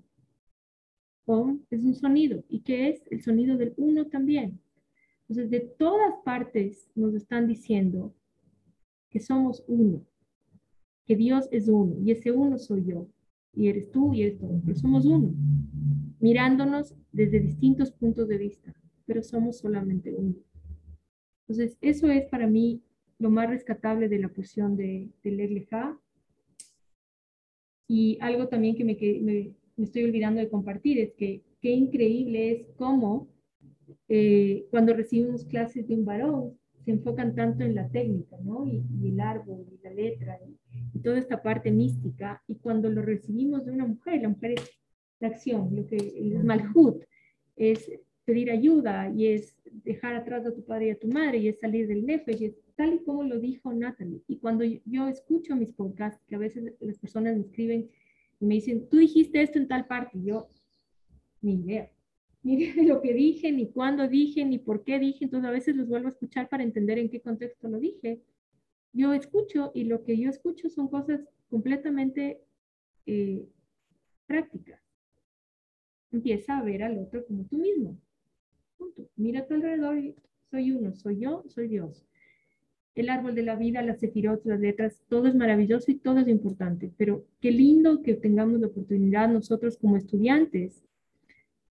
Om 1.25 1.61
es 1.69 1.83
un 1.83 1.93
sonido. 1.93 2.43
¿Y 2.49 2.61
qué 2.61 2.89
es? 2.89 3.03
El 3.09 3.21
sonido 3.21 3.57
del 3.57 3.73
uno 3.77 4.07
también. 4.07 4.59
Entonces, 5.27 5.49
de 5.49 5.59
todas 5.59 6.15
partes 6.23 6.89
nos 6.95 7.13
están 7.13 7.47
diciendo 7.47 8.13
que 9.09 9.19
somos 9.19 9.63
uno, 9.67 10.05
que 11.05 11.15
Dios 11.15 11.47
es 11.51 11.67
uno, 11.67 11.97
y 11.99 12.11
ese 12.11 12.31
uno 12.31 12.57
soy 12.57 12.85
yo, 12.85 13.07
y 13.53 13.67
eres 13.67 13.91
tú 13.91 14.13
y 14.13 14.23
eres 14.23 14.37
tú, 14.37 14.61
pero 14.65 14.77
somos 14.77 15.05
uno, 15.05 15.33
mirándonos 16.19 16.95
desde 17.11 17.39
distintos 17.39 17.91
puntos 17.91 18.27
de 18.27 18.37
vista, 18.37 18.73
pero 19.07 19.23
somos 19.23 19.57
solamente 19.57 20.13
uno. 20.13 20.35
Entonces, 21.47 21.77
eso 21.81 22.07
es 22.09 22.25
para 22.25 22.45
mí 22.45 22.83
lo 23.17 23.31
más 23.31 23.49
rescatable 23.49 24.07
de 24.09 24.19
la 24.19 24.29
porción 24.29 24.75
de, 24.75 25.09
de 25.23 25.97
Y 27.87 28.19
algo 28.21 28.47
también 28.47 28.75
que 28.75 28.83
me, 28.83 28.95
me, 29.21 29.53
me, 29.75 29.85
estoy 29.85 30.03
olvidando 30.03 30.39
de 30.39 30.49
compartir 30.49 30.99
es 30.99 31.13
que 31.13 31.41
qué 31.61 31.71
increíble 31.71 32.51
es 32.51 32.67
cómo 32.75 33.29
eh, 34.09 34.67
cuando 34.69 34.93
recibimos 34.93 35.45
clases 35.45 35.87
de 35.87 35.95
un 35.95 36.05
varón, 36.05 36.57
se 36.83 36.91
enfocan 36.91 37.35
tanto 37.35 37.63
en 37.63 37.75
la 37.75 37.89
técnica, 37.89 38.37
¿no? 38.43 38.65
Y, 38.65 38.81
el 39.03 39.19
árbol, 39.19 39.65
y 39.69 39.83
la 39.83 39.91
letra, 39.91 40.39
y, 40.93 40.99
toda 40.99 41.19
esta 41.19 41.41
parte 41.41 41.71
mística. 41.71 42.41
Y 42.47 42.55
cuando 42.55 42.89
lo 42.89 43.01
recibimos 43.01 43.65
de 43.65 43.71
una 43.71 43.85
mujer, 43.85 44.21
la 44.21 44.29
mujer 44.29 44.51
es 44.51 44.79
la 45.19 45.27
acción, 45.29 45.75
lo 45.75 45.85
que 45.85 45.97
el 45.97 46.43
malhut 46.43 47.03
es 47.55 47.91
pedir 48.27 48.51
ayuda 48.51 49.09
y 49.09 49.27
es 49.27 49.57
dejar 49.63 50.13
atrás 50.13 50.45
a 50.45 50.53
tu 50.53 50.63
padre 50.63 50.87
y 50.87 50.89
a 50.91 50.99
tu 50.99 51.07
madre 51.07 51.39
y 51.39 51.47
es 51.47 51.59
salir 51.59 51.87
del 51.87 52.05
nefesh, 52.05 52.41
y 52.41 52.45
es 52.45 52.55
tal 52.75 52.93
y 52.93 52.99
como 52.99 53.23
lo 53.23 53.39
dijo 53.39 53.73
Natalie. 53.73 54.21
Y 54.27 54.37
cuando 54.37 54.63
yo 54.63 55.07
escucho 55.07 55.55
mis 55.55 55.71
podcasts, 55.71 56.21
que 56.27 56.35
a 56.35 56.39
veces 56.39 56.75
las 56.79 56.99
personas 56.99 57.35
me 57.35 57.41
escriben 57.41 57.89
y 58.39 58.45
me 58.45 58.55
dicen, 58.55 58.87
tú 58.89 58.97
dijiste 58.97 59.41
esto 59.41 59.57
en 59.57 59.67
tal 59.67 59.87
parte, 59.87 60.19
y 60.19 60.25
yo, 60.25 60.49
ni 61.41 61.55
idea 61.55 61.89
ni 62.47 62.55
de 62.55 62.83
lo 62.83 63.01
que 63.01 63.13
dije, 63.13 63.51
ni 63.51 63.69
cuándo 63.69 64.07
dije, 64.07 64.45
ni 64.45 64.57
por 64.57 64.85
qué 64.85 64.99
dije, 64.99 65.25
entonces 65.25 65.49
a 65.49 65.51
veces 65.51 65.75
los 65.75 65.87
vuelvo 65.87 66.07
a 66.07 66.11
escuchar 66.11 66.47
para 66.47 66.63
entender 66.63 66.97
en 66.97 67.09
qué 67.09 67.19
contexto 67.19 67.67
lo 67.67 67.77
dije. 67.77 68.21
Yo 68.93 69.13
escucho 69.13 69.71
y 69.75 69.83
lo 69.83 70.05
que 70.05 70.17
yo 70.17 70.29
escucho 70.29 70.69
son 70.69 70.87
cosas 70.87 71.19
completamente 71.49 72.41
eh, 73.05 73.45
prácticas. 74.25 74.81
Empieza 76.11 76.57
a 76.57 76.63
ver 76.63 76.83
al 76.83 76.97
otro 76.99 77.25
como 77.25 77.43
tú 77.45 77.57
mismo. 77.57 77.99
Mira 79.15 79.41
a 79.41 79.45
tu 79.45 79.55
alrededor 79.55 79.97
y 79.97 80.15
soy 80.51 80.71
uno, 80.71 80.95
soy 80.95 81.19
yo, 81.19 81.43
soy 81.47 81.67
Dios. 81.67 82.05
El 82.95 83.09
árbol 83.09 83.35
de 83.35 83.43
la 83.43 83.55
vida, 83.55 83.81
las 83.81 83.99
sefirot, 83.99 84.43
las 84.45 84.59
letras, 84.59 85.03
todo 85.07 85.27
es 85.27 85.35
maravilloso 85.35 85.91
y 85.91 85.95
todo 85.95 86.19
es 86.19 86.27
importante, 86.27 86.91
pero 86.97 87.25
qué 87.41 87.51
lindo 87.51 88.01
que 88.01 88.15
tengamos 88.15 88.59
la 88.59 88.67
oportunidad 88.67 89.29
nosotros 89.29 89.77
como 89.77 89.97
estudiantes 89.97 90.83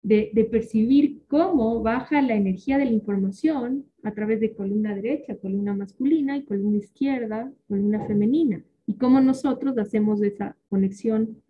de, 0.06 0.48
percibir 0.52 1.24
cómo 1.28 1.82
baja 1.82 2.22
la 2.22 2.36
energía 2.36 2.78
de 2.78 2.86
la 2.86 2.92
información 2.92 3.86
a 4.04 4.14
través 4.14 4.40
de 4.40 4.54
columna 4.54 4.94
derecha, 4.94 5.36
columna 5.36 5.74
masculina 5.74 6.38
y 6.38 6.44
columna 6.44 6.78
izquierda, 6.78 7.52
columna 7.68 8.06
femenina, 8.06 8.64
y 8.86 8.98
cómo 8.98 9.20
nosotros 9.20 9.76
hacemos 9.80 10.22
esa 10.22 10.56
conexión 10.70 11.42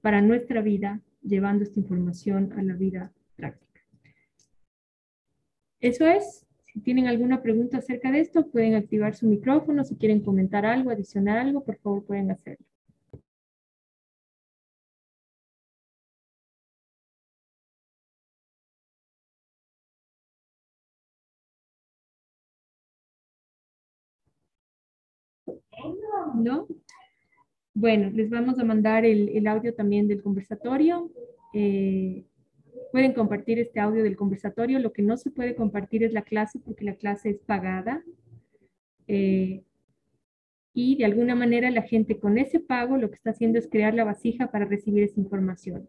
para 0.00 0.22
nuestra 0.22 0.62
vida, 0.62 1.02
llevando 1.22 1.64
esta 1.64 1.80
información 1.80 2.54
a 2.56 2.62
la 2.62 2.74
vida. 2.74 3.12
Eso 5.80 6.06
es. 6.06 6.46
Si 6.66 6.80
tienen 6.80 7.06
alguna 7.08 7.42
pregunta 7.42 7.78
acerca 7.78 8.10
de 8.12 8.20
esto, 8.20 8.48
pueden 8.50 8.74
activar 8.74 9.14
su 9.14 9.26
micrófono. 9.26 9.84
Si 9.84 9.96
quieren 9.96 10.20
comentar 10.22 10.64
algo, 10.66 10.90
adicionar 10.90 11.38
algo, 11.38 11.64
por 11.64 11.76
favor 11.78 12.04
pueden 12.04 12.30
hacerlo. 12.30 12.64
¿no? 26.34 26.66
Bueno, 27.74 28.10
les 28.10 28.28
vamos 28.30 28.58
a 28.58 28.64
mandar 28.64 29.04
el, 29.04 29.46
audio 29.46 29.74
también 29.74 30.08
del 30.08 30.22
conversatorio. 30.22 31.10
Eh, 31.54 32.24
pueden 32.92 33.12
compartir 33.12 33.58
este 33.58 33.80
audio 33.80 34.02
del 34.02 34.16
conversatorio. 34.16 34.78
Lo 34.78 34.92
que 34.92 35.02
no 35.02 35.16
se 35.16 35.30
puede 35.30 35.54
compartir 35.54 36.02
es 36.04 36.12
la 36.12 36.22
clase 36.22 36.58
porque 36.58 36.84
la 36.84 36.94
clase 36.94 37.30
es 37.30 37.38
pagada. 37.38 38.02
Eh, 39.06 39.62
y 40.74 40.96
de 40.96 41.04
alguna 41.04 41.34
manera 41.34 41.70
la 41.70 41.82
gente 41.82 42.18
con 42.18 42.38
ese 42.38 42.60
pago 42.60 42.96
lo 42.96 43.08
que 43.08 43.16
está 43.16 43.30
haciendo 43.30 43.58
es 43.58 43.68
crear 43.68 43.94
la 43.94 44.04
vasija 44.04 44.50
para 44.50 44.64
recibir 44.64 45.02
esa 45.02 45.20
información. 45.20 45.88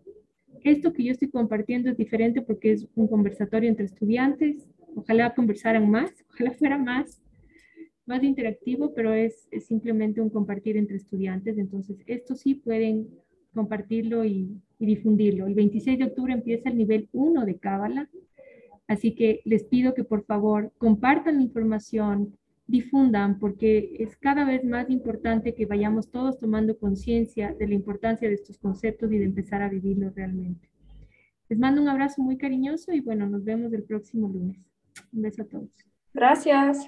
Esto 0.64 0.94
que 0.94 1.04
yo 1.04 1.12
estoy 1.12 1.30
compartiendo 1.30 1.90
es 1.90 1.98
diferente 1.98 2.42
porque 2.42 2.72
es 2.72 2.88
un 2.96 3.08
conversatorio 3.08 3.70
entre 3.70 3.86
estudiantes. 3.86 4.68
Ojalá 4.96 5.34
conversaran 5.36 5.90
más, 5.90 6.12
ojalá 6.30 6.52
fuera 6.52 6.78
más 6.78 7.22
más 8.10 8.24
interactivo, 8.24 8.94
pero 8.94 9.14
es, 9.14 9.48
simplemente 9.62 10.20
un 10.20 10.32
compartir 10.32 10.76
entre 10.76 10.98
estudiantes. 10.98 11.58
Entonces, 11.58 11.98
esto 12.08 12.36
sí 12.36 12.56
pueden 12.56 13.08
compartirlo 13.54 14.26
y, 14.26 14.62
difundirlo. 14.80 15.46
El 15.46 15.56
26 15.56 16.00
de 16.00 16.06
octubre 16.06 16.32
empieza 16.32 16.70
el 16.70 16.78
nivel 16.78 17.10
1 17.12 17.44
de 17.44 17.58
Cábala, 17.58 18.10
así 18.88 19.14
que 19.14 19.42
les 19.44 19.66
pido 19.66 19.94
que 19.94 20.06
por 20.06 20.24
favor 20.24 20.72
compartan 20.78 21.36
la 21.36 21.42
información, 21.42 22.38
difundan, 22.66 23.40
porque 23.40 23.98
es 24.00 24.16
cada 24.16 24.46
vez 24.46 24.64
más 24.64 24.90
importante 24.90 25.54
que 25.54 25.66
vayamos 25.66 26.10
todos 26.10 26.40
tomando 26.40 26.78
conciencia 26.78 27.54
de 27.60 27.68
la 27.68 27.74
importancia 27.74 28.30
de 28.30 28.36
estos 28.36 28.58
conceptos 28.58 29.12
y 29.12 29.18
de 29.18 29.26
empezar 29.26 29.62
a 29.62 29.70
vivirlos 29.70 30.16
realmente. 30.16 30.70
Les 31.50 31.60
mando 31.60 31.82
un 31.82 31.90
abrazo 31.90 32.22
muy 32.22 32.38
cariñoso 32.38 32.94
y 32.94 33.02
bueno, 33.02 33.28
nos 33.28 33.44
vemos 33.44 33.74
el 33.74 33.84
próximo 33.84 34.30
lunes. 34.30 34.58
Un 35.12 35.24
beso 35.24 35.42
a 35.42 35.46
todos. 35.46 35.72
Gracias. 36.14 36.88